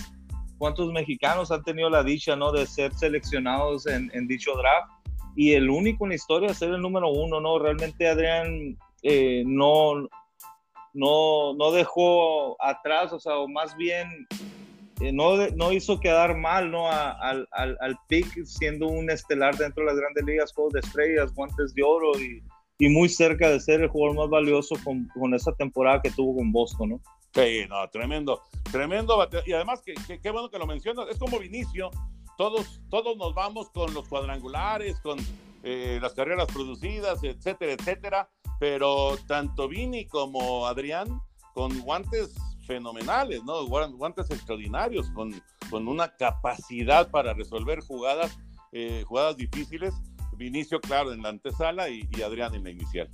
[0.60, 2.52] ¿Cuántos mexicanos han tenido la dicha ¿no?
[2.52, 4.92] de ser seleccionados en, en dicho draft?
[5.36, 7.58] Y el único en la historia ser el número uno, ¿no?
[7.58, 10.08] Realmente Adrián eh, no,
[10.94, 14.28] no, no dejó atrás, o sea, o más bien
[15.02, 16.88] eh, no, no, hizo quedar mal ¿no?
[16.88, 21.34] al, al, al, pick siendo un estelar dentro de las grandes ligas, juegos de estrellas,
[21.34, 22.44] guantes de oro y,
[22.80, 26.38] y muy cerca de ser el jugador más valioso con, con, esa temporada que tuvo
[26.38, 27.02] con Boston, ¿no?
[27.34, 29.28] Sí, no, tremendo, tremendo.
[29.46, 31.92] Y además, qué que bueno que lo mencionas, es como Vinicio,
[32.38, 35.20] todos, todos nos vamos con los cuadrangulares, con
[35.62, 38.30] eh, las carreras producidas, etcétera, etcétera,
[38.62, 41.22] pero tanto Vini como Adrián
[41.54, 42.34] con guantes
[42.66, 43.66] fenomenales, ¿no?
[43.68, 45.34] Guantes extraordinarios, con,
[45.70, 48.40] con una capacidad para resolver jugadas,
[48.72, 49.94] eh, jugadas difíciles.
[50.40, 53.10] Vinicio, claro, en la antesala y, y, Adrián en la inicial.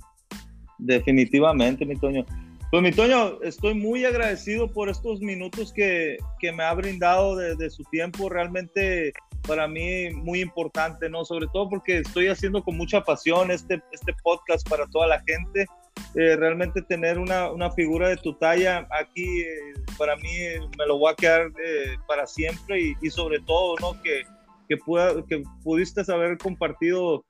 [0.78, 2.24] Definitivamente, mi Toño.
[2.70, 7.56] Pues mi Toño, estoy muy agradecido por estos minutos que, que me ha brindado de,
[7.56, 8.28] de, su tiempo.
[8.28, 9.12] Realmente
[9.46, 11.24] para mí muy importante, ¿no?
[11.24, 15.66] Sobre todo porque estoy haciendo con mucha pasión este, este podcast para toda la gente.
[16.14, 20.30] Eh, realmente tener una, una, figura de tu talla aquí, eh, para mí
[20.78, 24.00] me lo voy a quedar eh, para siempre y, y, sobre todo, ¿no?
[24.02, 24.22] Que,
[24.68, 27.24] que, pueda, que pudiste haber compartido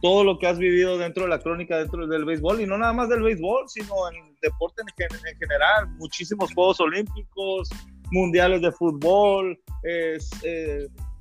[0.00, 2.92] todo lo que has vivido dentro de la crónica, dentro del béisbol, y no nada
[2.92, 7.68] más del béisbol, sino en deporte en, en general, muchísimos Juegos Olímpicos,
[8.10, 10.18] mundiales de fútbol, eh,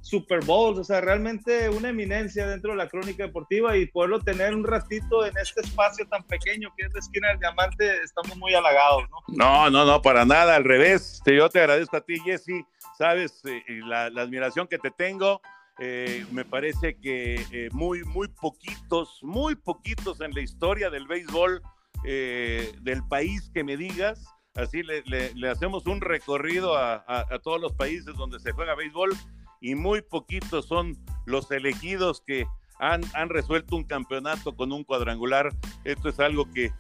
[0.04, 4.54] Super Bowls, o sea, realmente una eminencia dentro de la crónica deportiva y poderlo tener
[4.54, 8.54] un ratito en este espacio tan pequeño que es la esquina del diamante, estamos muy
[8.54, 9.18] halagados, ¿no?
[9.30, 11.22] No, no, no, para nada, al revés.
[11.26, 12.66] Yo te agradezco a ti, Jesse,
[12.98, 15.42] sabes, eh, la, admiración que te tengo.
[15.80, 21.62] Eh, me parece que eh, muy, muy poquitos, muy poquitos en la historia del béisbol
[22.04, 24.26] del país que me digas.
[24.56, 29.16] Así le, hacemos un recorrido a, a, todos los países donde se juega béisbol
[29.62, 32.46] y muy poquitos son los elegidos que
[32.78, 35.50] han, han, resuelto un campeonato con un cuadrangular.
[35.86, 36.74] Esto es algo que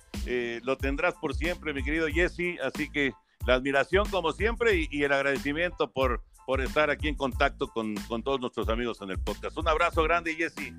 [0.63, 2.59] lo tendrás por siempre, mi querido Jesse.
[2.61, 3.13] Así que
[3.45, 7.95] la admiración como siempre y, y el agradecimiento por, por estar aquí en contacto con,
[8.07, 9.57] con, todos nuestros amigos en el podcast.
[9.57, 10.73] Un abrazo grande, Jesse.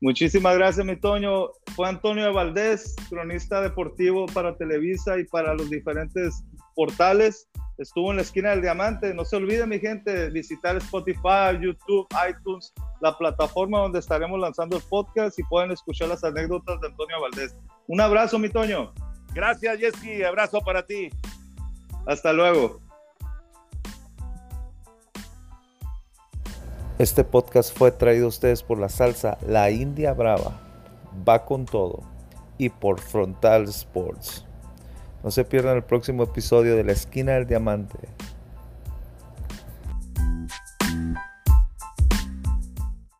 [0.00, 1.50] Muchísimas gracias, mi Toño.
[1.76, 6.42] Fue Antonio Valdés, cronista deportivo para Televisa y para los diferentes
[6.74, 9.14] portales estuvo en la esquina del diamante.
[9.14, 14.82] No se olviden, mi gente, visitar Spotify, YouTube, iTunes, la plataforma donde estaremos lanzando el
[14.88, 17.56] podcast y pueden escuchar las anécdotas de Antonio Valdés.
[17.86, 18.92] Un abrazo, mi Toño.
[19.34, 20.24] Gracias, Jesse.
[20.24, 21.10] Abrazo para ti.
[22.06, 22.80] Hasta luego.
[26.98, 30.60] Este podcast fue traído a ustedes por la salsa La India Brava,
[31.26, 32.02] va con todo,
[32.58, 34.44] y por Frontal Sports.
[35.24, 37.98] No se pierdan el próximo episodio de La Esquina del Diamante.